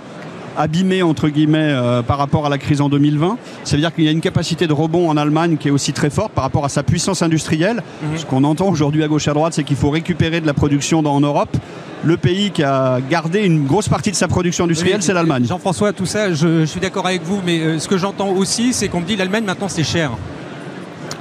[0.59, 1.75] abîmé entre guillemets
[2.07, 3.39] par rapport à la crise en 2020.
[3.65, 5.95] Ça veut dire qu'il y a une capacité de rebond en Allemagne qui est aussi
[5.95, 7.83] très forte par rapport à sa puissance industrielle.
[8.03, 8.19] Mhm.
[8.19, 10.53] Ce qu'on entend aujourd'hui à gauche et à droite, c'est qu'il faut récupérer de la
[10.53, 11.57] production en Europe.
[12.05, 15.47] Le pays qui a gardé une grosse partie de sa production industrielle, c'est l'Allemagne.
[15.47, 18.89] Jean-François, tout ça, je, je suis d'accord avec vous, mais ce que j'entends aussi, c'est
[18.89, 20.11] qu'on me dit l'Allemagne maintenant c'est cher.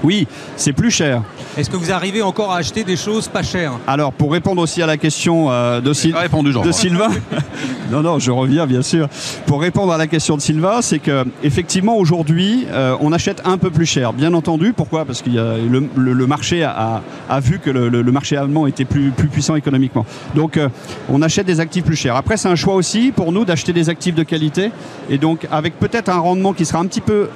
[0.04, 1.22] Oui, c'est plus cher.
[1.58, 4.82] Est-ce que vous arrivez encore à acheter des choses pas chères Alors, pour répondre aussi
[4.82, 7.10] à la question euh, de, de Sylvain,
[7.92, 9.08] non, non, je reviens bien sûr.
[9.46, 13.58] Pour répondre à la question de Sylvain, c'est que effectivement aujourd'hui, euh, on achète un
[13.58, 14.14] peu plus cher.
[14.14, 15.06] Bien entendu, pourquoi?
[15.06, 19.12] Parce que le, le, marché a, a, vu que le, le, marché allemand était plus,
[19.12, 20.06] plus puissant économiquement.
[20.36, 20.70] Donc, euh,
[21.10, 22.16] on achète des actifs plus chers.
[22.16, 24.72] Après, c'est un choix aussi pour nous d'acheter des actifs de qualité
[25.10, 27.30] et donc avec peut-être un rendement qui sera un petit peu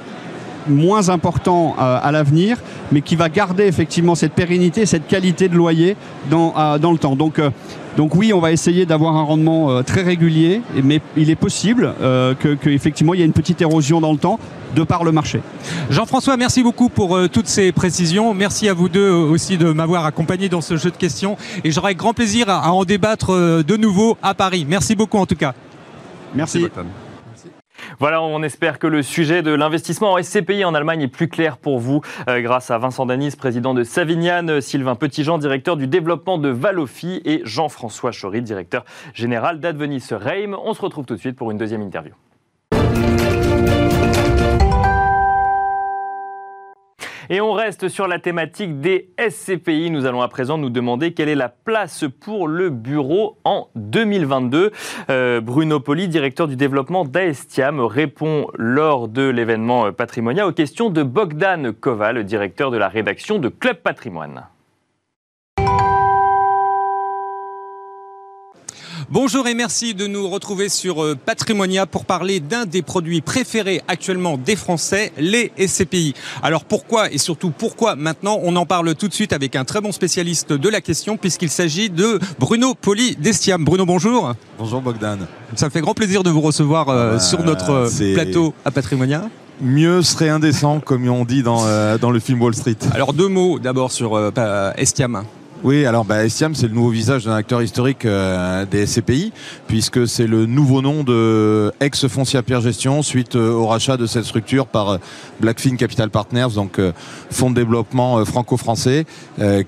[0.68, 2.58] moins important euh, à l'avenir,
[2.92, 5.96] mais qui va garder effectivement cette pérennité, cette qualité de loyer
[6.30, 7.16] dans, euh, dans le temps.
[7.16, 7.50] Donc, euh,
[7.96, 11.94] donc oui, on va essayer d'avoir un rendement très régulier, mais il est possible
[12.60, 14.38] qu'effectivement il y ait une petite érosion dans le temps
[14.74, 15.40] de par le marché.
[15.88, 18.34] Jean-François, merci beaucoup pour toutes ces précisions.
[18.34, 21.38] Merci à vous deux aussi de m'avoir accompagné dans ce jeu de questions.
[21.64, 23.32] Et j'aurai grand plaisir à, en débattre
[23.64, 24.66] de nouveau à Paris.
[24.68, 25.54] Merci beaucoup en tout cas.
[26.34, 26.66] Merci.
[27.98, 31.56] Voilà, on espère que le sujet de l'investissement en SCPI en Allemagne est plus clair
[31.56, 36.38] pour vous euh, grâce à Vincent Danis, président de Savignan, Sylvain Petitjean, directeur du développement
[36.38, 38.84] de Valofi et Jean-François Chory, directeur
[39.14, 40.56] général d'Advenis Reim.
[40.64, 42.12] On se retrouve tout de suite pour une deuxième interview.
[47.28, 49.90] Et on reste sur la thématique des SCPI.
[49.90, 54.72] Nous allons à présent nous demander quelle est la place pour le bureau en 2022.
[55.10, 61.02] Euh, Bruno Poli, directeur du développement d'Aestiam, répond lors de l'événement Patrimonia aux questions de
[61.02, 64.44] Bogdan Koval, directeur de la rédaction de Club Patrimoine.
[69.08, 73.80] Bonjour et merci de nous retrouver sur euh, Patrimonia pour parler d'un des produits préférés
[73.86, 76.12] actuellement des Français, les SCPI.
[76.42, 78.40] Alors pourquoi et surtout pourquoi maintenant?
[78.42, 81.50] On en parle tout de suite avec un très bon spécialiste de la question puisqu'il
[81.50, 83.64] s'agit de Bruno Poli d'Estiam.
[83.64, 84.34] Bruno, bonjour.
[84.58, 85.18] Bonjour Bogdan.
[85.54, 89.30] Ça me fait grand plaisir de vous recevoir euh, sur notre plateau à Patrimonia
[89.62, 92.76] mieux serait indécent, comme on dit dans, euh, dans le film Wall Street.
[92.92, 94.20] Alors deux mots d'abord sur
[94.76, 95.22] Estiam.
[95.64, 99.32] Oui, alors bah, Estiam, c'est le nouveau visage d'un acteur historique euh, des SCPI,
[99.66, 104.24] puisque c'est le nouveau nom de ex-Foncia Pierre Gestion suite euh, au rachat de cette
[104.24, 104.98] structure par euh,
[105.40, 106.80] Blackfin Capital Partners, donc
[107.30, 109.04] fonds de développement franco-français,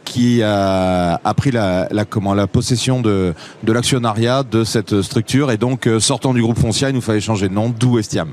[0.05, 5.51] qui a, a, pris la, la, comment, la possession de, de l'actionnariat de cette structure.
[5.51, 8.31] Et donc, sortant du groupe Foncia, il nous fallait changer de nom, d'où Estiam.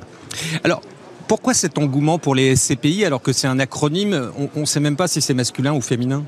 [0.64, 0.82] Alors,
[1.28, 4.96] pourquoi cet engouement pour les SCPI alors que c'est un acronyme On ne sait même
[4.96, 6.24] pas si c'est masculin ou féminin?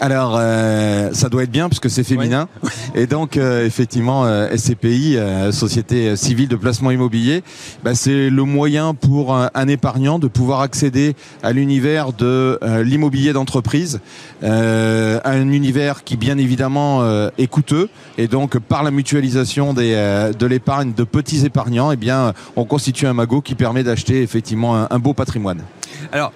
[0.00, 2.48] Alors, euh, ça doit être bien puisque c'est féminin.
[2.94, 5.18] Et donc, euh, effectivement, euh, SCPI,
[5.52, 7.42] Société civile de placement immobilier,
[7.84, 14.00] bah, c'est le moyen pour un, épargnant de pouvoir accéder à l'univers de l'immobilier d'entreprise,
[14.42, 17.02] un univers qui, bien évidemment,
[17.38, 17.88] est coûteux.
[18.18, 19.92] Et donc, par la mutualisation des,
[20.36, 24.86] de l'épargne de petits épargnants, eh bien, on constitue un magot qui permet d'acheter effectivement
[24.90, 25.62] un, beau patrimoine.
[26.10, 26.32] Alors,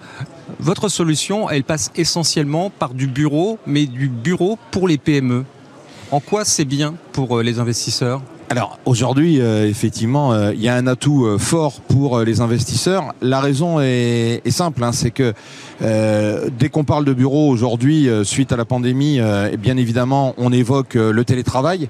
[0.60, 5.44] votre solution, elle passe essentiellement par du bureau, mais du bureau pour les PME.
[6.10, 8.20] En quoi c'est bien pour euh, les investisseurs?
[8.48, 13.14] Alors aujourd'hui, euh, effectivement, euh, il y a un atout fort pour les investisseurs.
[13.22, 15.32] La raison est, simple, hein, c'est que
[15.80, 20.94] dès qu'on parle de bureau aujourd'hui, suite à la pandémie, et bien évidemment, on évoque
[20.94, 21.88] le télétravail.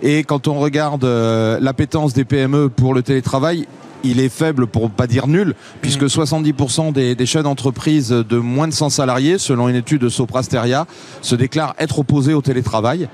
[0.00, 3.66] Et quand on regarde l'appétence des PME pour le télétravail,
[4.04, 6.92] il est faible pour pas dire nul, puisque 70% mm.
[6.92, 10.86] des, des chefs d'entreprise de moins de 100 salariés, selon une étude de Soprasteria,
[11.22, 13.08] se déclarent être opposés au télétravail.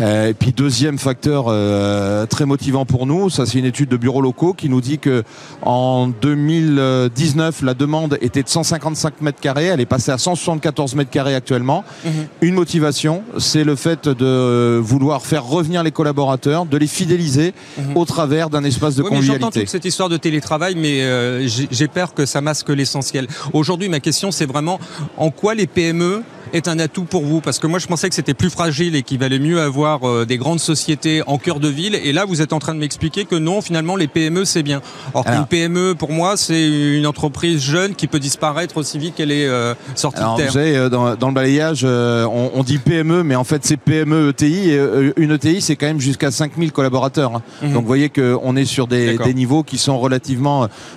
[0.00, 3.96] Euh, et puis deuxième facteur euh, très motivant pour nous, ça c'est une étude de
[3.96, 5.24] bureaux locaux qui nous dit que
[5.62, 11.10] en 2019 la demande était de 155 mètres carrés, elle est passée à 174 mètres
[11.10, 11.84] carrés actuellement.
[12.06, 12.10] Mm-hmm.
[12.42, 17.96] Une motivation, c'est le fait de vouloir faire revenir les collaborateurs, de les fidéliser mm-hmm.
[17.96, 19.60] au travers d'un espace de convivialité.
[19.60, 23.26] toute cette histoire de télétravail, mais euh, j'ai peur que ça masque l'essentiel.
[23.54, 24.78] Aujourd'hui, ma question, c'est vraiment
[25.16, 26.22] en quoi les PME
[26.52, 27.40] est un atout pour vous?
[27.40, 30.26] Parce que moi, je pensais que c'était plus fragile et qu'il valait mieux avoir euh,
[30.26, 31.94] des grandes sociétés en cœur de ville.
[31.94, 34.82] Et là, vous êtes en train de m'expliquer que non, finalement, les PME, c'est bien.
[35.14, 39.32] Or qu'une PME, pour moi, c'est une entreprise jeune qui peut disparaître aussi vite qu'elle
[39.32, 40.46] est euh, sortie de terre.
[40.46, 44.70] Vous savez, dans, le balayage, on, dit PME, mais en fait, c'est PME ETI.
[44.70, 47.36] Et une ETI, c'est quand même jusqu'à 5000 collaborateurs.
[47.36, 47.42] Hein.
[47.62, 47.72] Mhm.
[47.72, 50.17] Donc, vous voyez qu'on est sur des, niveaux qui sont relativement,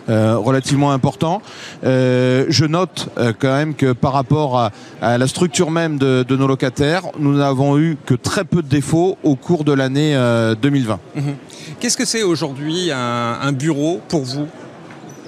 [0.07, 1.41] relativement importants.
[1.83, 3.09] je note
[3.39, 7.77] quand même que par rapport à, à la structure même de, nos locataires, nous n'avons
[7.77, 10.13] eu que très peu de défauts au cours de l'année
[10.61, 10.93] 2020.
[10.93, 11.35] Euh, mhm.
[11.79, 14.47] Qu'est-ce que c'est aujourd'hui un, bureau pour vous?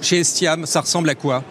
[0.00, 1.42] Chez Estiam, ça ressemble à quoi?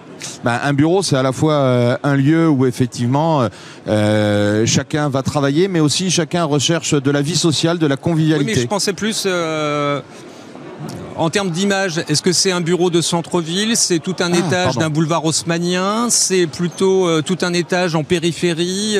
[0.44, 3.48] Ben, un bureau, c'est à la fois euh, un lieu où effectivement
[3.88, 8.52] euh, chacun va travailler, mais aussi chacun recherche de la vie sociale, de la convivialité.
[8.52, 9.28] Oui, mais je pensais plus
[11.16, 14.78] En termes d'image, est-ce que c'est un bureau de centre-ville C'est tout un ah, étage
[14.78, 18.98] d'un boulevard haussmanien C'est plutôt tout un étage en périphérie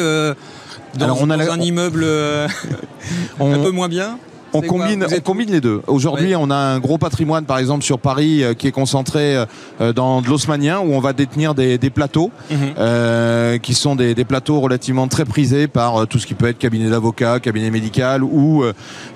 [0.96, 2.06] dans, on a un immeuble
[3.40, 4.18] un peu moins bien?
[4.54, 5.82] On combine, on combine les deux.
[5.88, 9.44] Aujourd'hui, on a un gros patrimoine, par exemple, sur Paris, euh, qui est concentré
[9.82, 12.58] euh, dans de l'osmanien, où on va détenir des, plateaux, mhm.
[12.78, 16.90] euh, qui sont des, plateaux relativement très prisés par tout ce qui peut être cabinet
[16.90, 18.64] d'avocat, cabinet médical ou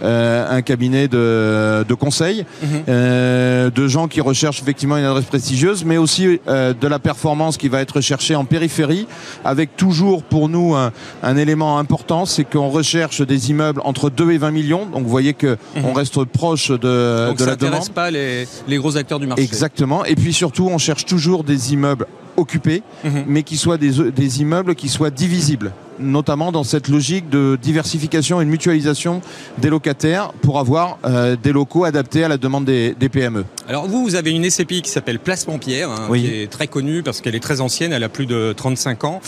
[0.03, 3.71] un cabinet de, conseil, mhm.
[3.71, 7.81] de gens qui recherchent effectivement une adresse prestigieuse, mais aussi de la performance qui va
[7.81, 9.07] être recherchée en périphérie,
[9.45, 10.91] avec toujours pour nous un,
[11.23, 14.85] un élément important, c'est qu'on recherche des immeubles entre 2 et 20 millions.
[14.85, 15.95] Donc vous voyez qu'on mhm.
[15.95, 17.89] reste proche de, Donc de ça la demande.
[17.89, 19.43] pas les, gros acteurs du marché.
[19.43, 20.05] Exactement.
[20.05, 22.07] Et puis surtout, on cherche toujours des immeubles
[22.37, 23.25] occupés, mhm.
[23.27, 28.45] mais qui soient des, immeubles qui soient divisibles notamment dans cette logique de diversification et
[28.45, 29.21] de mutualisation
[29.57, 33.45] des locataires pour avoir euh, des locaux adaptés à la demande des, PME.
[33.67, 37.01] Alors vous, vous avez une SCPI qui s'appelle Placement Pierre, hein, qui est très connue
[37.01, 39.21] parce qu'elle est très ancienne, elle a plus de 35 ans.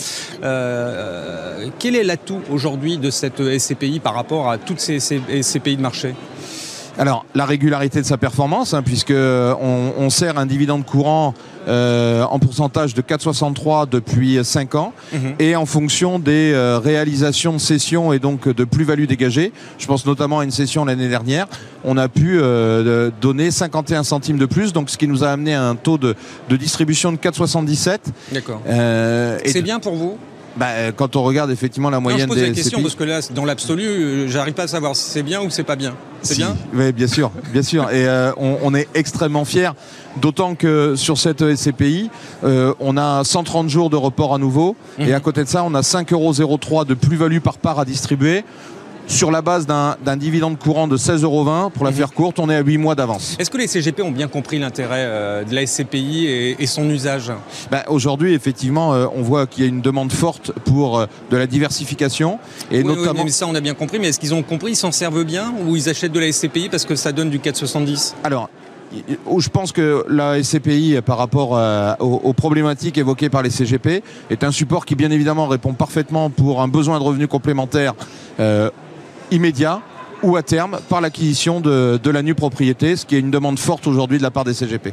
[0.44, 5.82] Euh, quel est l'atout aujourd'hui de cette SCPI par rapport à toutes ces SCPI de
[5.82, 6.14] marché?
[6.98, 11.34] Alors, la régularité de sa performance, hein, puisque on, sert un dividende courant
[11.68, 15.34] euh, en pourcentage de 4,63 depuis 5 ans, mhm.
[15.38, 20.04] et en fonction des euh, réalisations de sessions et donc de plus-value dégagée, je pense
[20.04, 21.46] notamment à une session l'année dernière,
[21.84, 25.54] on a pu euh, donner 51 centimes de plus, donc ce qui nous a amené
[25.54, 26.16] à un taux de,
[26.50, 27.98] distribution de 4,77.
[28.32, 28.60] D'accord.
[29.44, 30.18] C'est bien pour vous?
[30.56, 33.04] Bah, euh, quand on regarde effectivement la moyenne non, je pose la question parce que
[33.04, 35.94] là, dans l'absolu, euh, j'arrive pas à savoir si c'est bien ou c'est pas bien.
[36.22, 37.84] C'est bien Oui, bien sûr, bien sûr.
[37.90, 39.70] Et euh, on, est extrêmement fiers,
[40.20, 42.10] d'autant que sur cette SCPI,
[42.42, 45.14] on a 130 jours de report à nouveau, et mhm.
[45.14, 48.44] à côté de ça, on a 5,03 euros de plus-value par part à distribuer
[49.10, 51.70] sur la base d'un dividende courant de 16,20 euros.
[51.70, 51.96] Pour la mhm.
[51.96, 53.36] faire courte, on est à 8 mois d'avance.
[53.38, 56.26] Est-ce que les CGP ont bien compris l'intérêt euh, de la SCPI
[56.58, 57.32] et, son usage?
[57.70, 61.36] Ben, Aujourd'hui, effectivement, euh, on voit qu'il y a une demande forte pour euh, de
[61.36, 62.38] la diversification.
[62.70, 63.24] Et notamment...
[63.24, 63.98] mais ça, on a bien compris.
[63.98, 66.68] Mais est-ce qu'ils ont compris, ils s'en servent bien ou ils achètent de la SCPI
[66.68, 68.48] parce que ça donne du 4,70 Alors,
[68.92, 71.58] je pense que la SCPI, par rapport
[72.00, 76.60] aux, problématiques évoquées par les CGP, est un support qui, bien évidemment, répond parfaitement pour
[76.60, 77.94] un besoin de revenus complémentaires
[79.30, 79.82] immédiat
[80.22, 83.86] ou à terme par l'acquisition de, la nue propriété, ce qui est une demande forte
[83.86, 84.92] aujourd'hui de la part des CGP.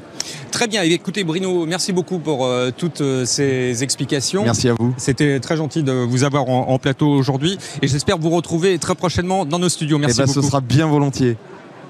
[0.51, 0.83] Très bien.
[0.83, 4.43] Écoutez, Bruno, merci beaucoup pour euh, toutes euh, ces explications.
[4.43, 4.93] Merci à vous.
[4.97, 9.45] C'était très gentil de vous avoir en, plateau aujourd'hui et j'espère vous retrouver très prochainement
[9.45, 9.97] dans nos studios.
[9.97, 10.41] Merci eh ben, beaucoup.
[10.41, 11.37] Ce sera bien volontiers.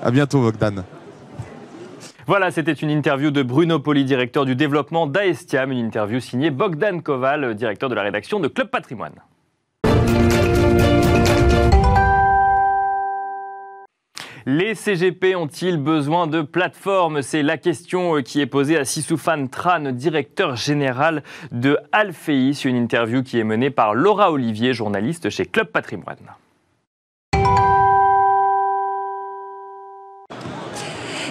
[0.01, 0.83] À bientôt, Bogdan.
[2.25, 7.01] Voilà, c'était une interview de Bruno Poli, directeur du développement d'Aestiam, une interview signée Bogdan
[7.01, 9.13] Koval, directeur de la rédaction de Club Patrimoine.
[14.49, 17.21] Les CGP ont-ils besoin de plateformes?
[17.21, 21.21] C'est la question euh, qui est posée à Sissoufan Tran, directeur général
[21.51, 26.15] de Alfeis, une interview qui est menée par Laura Olivier, journaliste chez Club Patrimoine.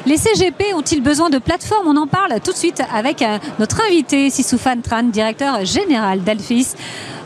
[0.05, 1.89] Les CGP ont-ils besoin de plateformes?
[1.89, 6.77] On en parle tout de suite avec euh, notre invité, Sissoufan Tran, directeur général d'Alfeis.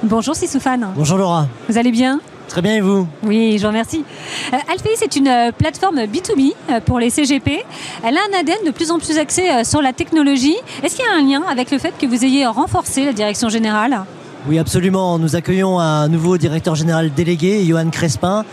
[0.05, 0.93] Bonjour Sissoufan.
[0.95, 1.49] Bonjour Laura.
[1.69, 2.21] Vous allez bien?
[2.51, 4.05] Très bien, et vous Oui, je vous remercie.
[4.53, 4.57] Euh,
[4.97, 7.65] c'est une euh, plateforme B2B euh, pour les CGP.
[8.03, 10.57] Elle a un ADN de plus en plus axé sur la technologie.
[10.83, 13.49] Est-ce qu'il y a un lien avec le fait que vous ayez renforcé la direction
[13.49, 14.01] générale?
[14.49, 15.17] Oui, absolument.
[15.21, 18.45] Nous accueillons un nouveau directeur général délégué, Johan Crespin,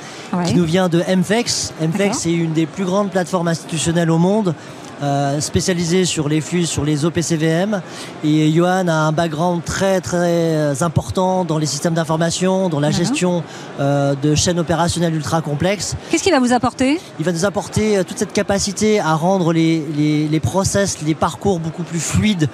[0.45, 1.74] qui nous vient de MFEX.
[1.82, 4.54] MFEX est une des plus grandes plateformes institutionnelles au monde
[5.02, 7.82] euh, spécialisé sur les flux, sur les OPCVM.
[8.24, 12.91] Et Johan a un background très très euh, important dans les systèmes d'information, dans la
[12.91, 13.43] gestion
[13.80, 15.95] euh, de chaînes opérationnelles ultra complexes.
[16.10, 17.00] Qu'est-ce qu'il va vous apporter?
[17.20, 21.60] Il va nous apporter toute cette capacité à rendre les, les, les process, les parcours
[21.60, 22.50] beaucoup plus fluides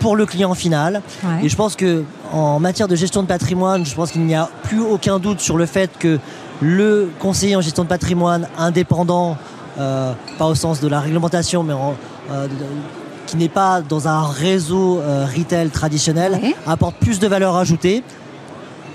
[0.00, 1.02] pour le client final.
[1.42, 4.48] Et je pense que en matière de gestion de patrimoine, je pense qu'il n'y a
[4.64, 6.18] plus aucun doute sur le fait que
[6.60, 9.36] le conseiller en gestion de patrimoine indépendant
[9.78, 11.74] euh, pas au sens de la réglementation, mais
[12.30, 12.48] euh,
[13.26, 18.02] qui n'est pas dans un réseau euh, retail traditionnel, apporte plus de valeur ajoutée.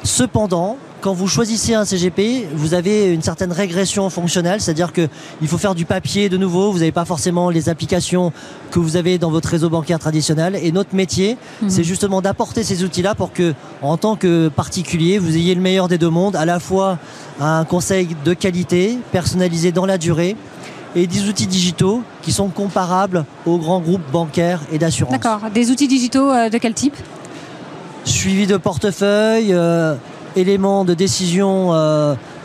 [0.03, 5.57] Cependant, quand vous choisissez un CGP, vous avez une certaine régression fonctionnelle, c'est-à-dire qu'il faut
[5.57, 8.31] faire du papier de nouveau, vous n'avez pas forcément les applications
[8.69, 10.55] que vous avez dans votre réseau bancaire traditionnel.
[10.61, 11.69] Et notre métier, mhm.
[11.69, 15.87] c'est justement d'apporter ces outils-là pour que, en tant que particulier, vous ayez le meilleur
[15.87, 16.99] des deux mondes, à la fois
[17.39, 20.35] un conseil de qualité, personnalisé dans la durée,
[20.95, 25.13] et des outils digitaux qui sont comparables aux grands groupes bancaires et d'assurance.
[25.13, 25.49] D'accord.
[25.53, 26.95] Des outils digitaux euh, de quel type?
[28.03, 29.95] Suivi de portefeuille, euh,
[30.35, 31.71] éléments de décision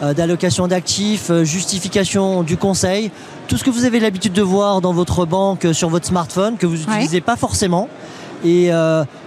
[0.00, 3.10] d'allocation d'actifs, justification du conseil,
[3.48, 6.66] tout ce que vous avez l'habitude de voir dans votre banque sur votre smartphone, que
[6.66, 7.88] vous n'utilisez pas forcément.
[8.44, 8.70] Et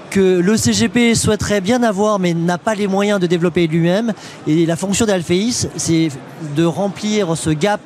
[0.09, 4.13] que le CGP souhaiterait bien avoir mais n'a pas les moyens de développer lui-même.
[4.47, 6.09] Et la fonction d'Alphéis, c'est
[6.55, 7.81] de remplir ce gap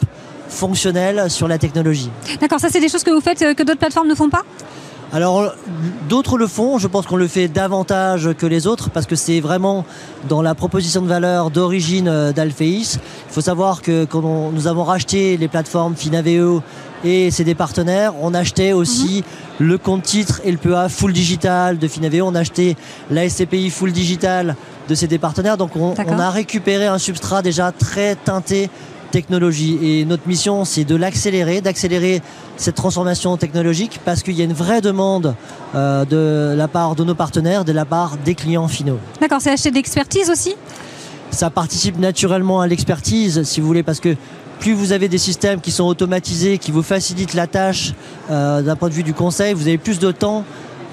[0.47, 2.09] fonctionnel sur la technologie.
[2.39, 4.43] D'accord, ça c'est des choses que vous faites euh, que d'autres plateformes ne font pas?
[5.13, 5.53] Alors
[6.09, 9.41] d'autres le font, je pense qu'on le fait davantage que les autres parce que c'est
[9.41, 9.85] vraiment
[10.27, 12.97] dans la proposition de valeur d'origine euh, d'Alphéis.
[13.29, 16.63] Il faut savoir que quand nous avons racheté les plateformes Finaveo
[17.03, 19.23] et c'est des partenaires, on achetait aussi
[19.59, 19.67] mhm.
[19.67, 22.75] le compte titre et le PEA full digital de Finaveo, on achetait
[23.11, 24.55] la SCPI full digital
[24.89, 25.57] de ces partenaires.
[25.57, 28.67] Donc on, on a récupéré un substrat déjà très teinté
[29.13, 29.77] technologie.
[29.83, 32.21] Et notre mission, c'est de l'accélérer, d'accélérer
[32.57, 35.35] cette transformation technologique parce qu'il y a une vraie demande
[35.75, 38.97] euh, de la part de nos partenaires, de la part des clients finaux.
[39.21, 40.55] D'accord, c'est acheter d'expertise aussi?
[41.29, 44.15] Ça participe naturellement à l'expertise, si vous voulez, parce que
[44.59, 47.93] plus vous avez des systèmes qui sont automatisés, qui vous facilitent la tâche
[48.31, 50.43] euh, d'un point de vue du conseil, vous avez plus de temps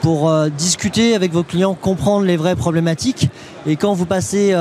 [0.02, 3.30] pour euh, discuter avec vos clients, comprendre les vraies problématiques.
[3.66, 4.54] Et quand vous passez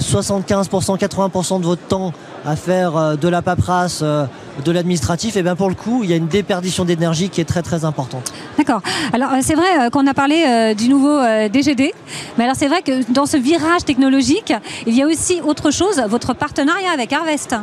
[0.00, 2.12] 75%, 80% de votre temps
[2.44, 4.24] à faire euh, de la paperasse, euh,
[4.64, 7.44] de l'administratif, et bien pour le coup, il y a une déperdition d'énergie qui est
[7.44, 8.32] très très importante.
[8.56, 8.80] D'accord.
[9.12, 11.20] Alors c'est vrai qu'on a parlé du nouveau
[11.52, 11.92] DGD,
[12.36, 14.52] mais alors c'est vrai que dans ce virage technologique,
[14.86, 17.54] il y a aussi autre chose, votre partenariat avec Harvest.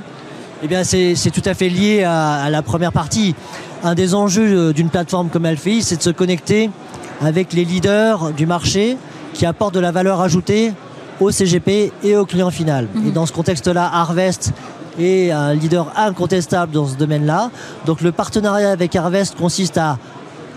[0.63, 3.35] Eh bien c'est tout à fait lié à, la première partie.
[3.83, 6.69] Un des enjeux d'une plateforme comme Alfei, c'est de se connecter
[7.21, 8.97] avec les leaders du marché
[9.33, 10.71] qui apportent de la valeur ajoutée
[11.19, 12.87] au CGP et au client final.
[12.95, 13.11] Et mhm.
[13.11, 14.51] dans ce contexte-là, Harvest
[14.99, 17.51] est un leader incontestable dans ce domaine-là.
[17.85, 19.97] Donc le partenariat avec Harvest consiste à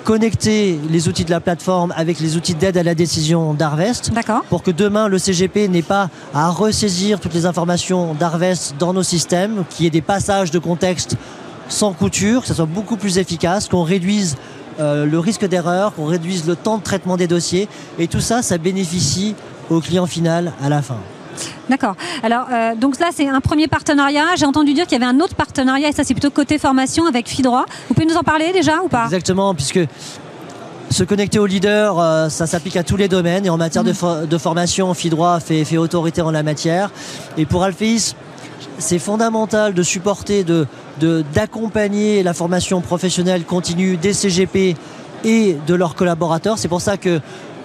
[0.05, 4.11] connecter les outils de la plateforme avec les outils d'aide à la décision d'Harvest
[4.49, 9.03] pour que demain le CGP n'ait pas à ressaisir toutes les informations d'Harvest dans nos
[9.03, 11.17] systèmes, qu'il y ait des passages de contexte
[11.69, 14.37] sans couture, que ça soit beaucoup plus efficace, qu'on réduise
[14.81, 17.69] euh, le risque d'erreur, qu'on réduise le temps de traitement des dossiers.
[17.99, 19.35] Et tout ça, ça bénéficie
[19.71, 20.99] au client final à la fin.
[21.69, 21.95] D'accord.
[22.23, 24.25] Alors, euh, donc là, c'est un premier partenariat.
[24.37, 27.07] J'ai entendu dire qu'il y avait un autre partenariat, et ça, c'est plutôt côté formation
[27.07, 27.66] avec Fidroit.
[27.89, 29.05] Vous pouvez nous en parler déjà ou pas?
[29.05, 29.81] Exactement, puisque
[30.91, 33.47] se connecter au leader, euh, ça s'applique à tous les domaines.
[33.47, 34.39] Et en matière de, mhm.
[34.39, 36.91] formation, Fidroit fait, fait autorité en la matière.
[37.37, 38.14] Et pour Alphéis,
[38.79, 40.66] c'est fondamental de supporter, de,
[41.35, 44.77] d'accompagner la formation professionnelle continue des CGP
[45.25, 46.59] et de leurs collaborateurs.
[46.59, 47.21] C'est pour ça que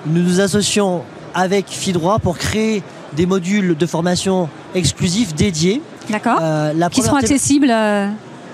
[0.06, 2.84] nous nous associons avec FIDROIT pour créer
[3.16, 5.82] des modules de formation exclusifs dédiés.
[6.10, 6.40] D'accord.
[6.42, 8.10] Euh, qui seront accessibles euh,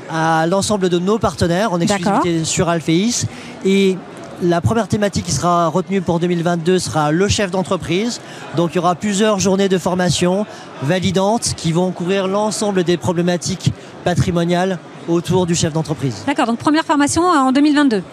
[0.10, 3.26] à l'ensemble de nos partenaires en exclusivité sur Alphéis.
[3.66, 3.98] Et
[4.42, 8.22] la première thématique qui sera retenue pour 2022 sera le chef d'entreprise.
[8.56, 10.46] Donc il y aura plusieurs journées de formation
[10.82, 13.72] validantes qui vont couvrir l'ensemble des problématiques
[14.04, 16.24] patrimoniales autour du chef d'entreprise.
[16.28, 18.04] D'accord, donc première formation en 2022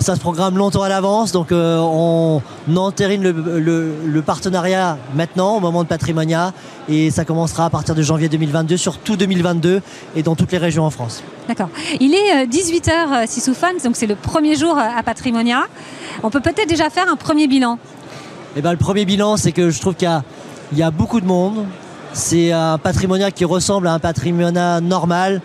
[0.00, 2.42] ça se programme longtemps à l'avance, donc euh, on
[2.74, 6.52] entérine le, partenariat maintenant au moment de Patrimonia
[6.88, 9.82] et ça commencera à partir de janvier 2022 sur tout 2022
[10.16, 11.22] et dans toutes les régions en France.
[11.48, 11.68] D'accord.
[12.00, 15.64] Il est 18h euh, Sisoufan, donc c'est le premier jour euh, à Patrimonia.
[16.22, 17.78] On peut peut-être déjà faire un premier bilan.
[18.56, 20.08] Eh ben, le premier bilan, c'est que je trouve qu'il
[20.76, 21.66] y, a beaucoup de monde.
[22.12, 25.40] C'est un patrimonia qui ressemble à un patrimonia normal,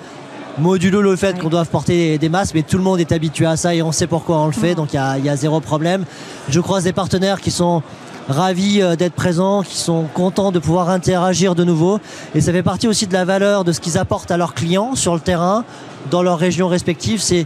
[0.58, 3.58] modulo le fait qu'on doive porter des masques, mais tout le monde est habitué à
[3.58, 6.06] ça et on sait pourquoi on le fait, donc il y, a zéro problème.
[6.50, 7.84] Je croise des partenaires qui sont
[8.28, 12.00] ravis euh, d'être présents, qui sont contents de pouvoir interagir de nouveau.
[12.34, 14.96] Et ça fait partie aussi de la valeur de ce qu'ils apportent à leurs clients
[14.96, 15.64] sur le terrain,
[16.10, 17.46] dans leurs régions respectives, c'est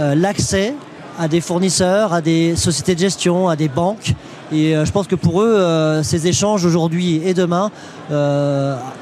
[0.00, 0.74] euh, l'accès
[1.18, 4.14] à des fournisseurs, à des sociétés de gestion, à des banques.
[4.52, 7.70] Et euh, je pense que pour eux, ces échanges aujourd'hui et demain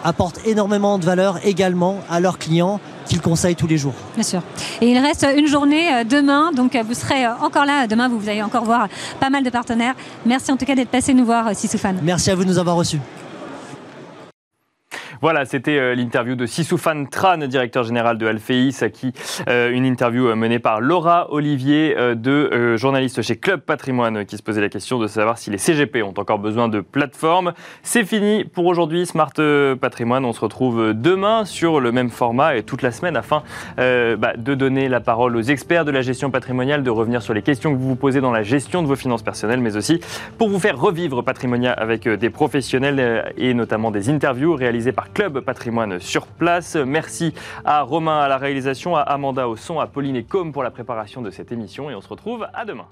[0.05, 3.95] apportent énormément de valeur également à leurs clients qu'il conseille tous les jours.
[4.15, 4.43] Bien sûr.
[4.81, 7.87] Et il reste une journée euh, demain, donc euh, vous serez euh, encore là.
[7.87, 8.89] Demain, vous allez encore voir
[9.21, 9.95] pas mal de partenaires.
[10.27, 11.95] Merci en tout cas d'être passé nous voir, Sisoufan.
[12.03, 13.01] Merci à vous de nous avoir reçus.
[15.25, 19.15] Voilà, c'était euh, l'interview de Sisoufan Tran, directeur général de Alphéis, à qui
[19.49, 24.43] euh, une interview euh, menée par Laura Olivier, de journaliste chez Club Patrimoine, qui se
[24.43, 27.55] posait la question de savoir si les CGP ont encore besoin de plateformes.
[27.83, 29.33] C'est fini pour aujourd'hui, Smart
[29.81, 30.27] Patrimoine.
[30.27, 33.43] On se retrouve demain sur le même format et toute la semaine afin
[33.79, 37.43] bah, de donner la parole aux experts de la gestion patrimoniale, de revenir sur les
[37.43, 40.01] questions que vous vous posez dans la gestion de vos finances personnelles, mais aussi
[40.37, 45.41] pour vous faire revivre Patrimonia avec des professionnels et notamment des interviews réalisées par Club
[45.41, 46.75] Patrimoine sur place.
[46.75, 47.33] Merci
[47.65, 50.73] à Romain à la réalisation, à Amanda au son, à Pauline et Com pour la
[50.73, 52.87] préparation de cette émission et on se retrouve à demain.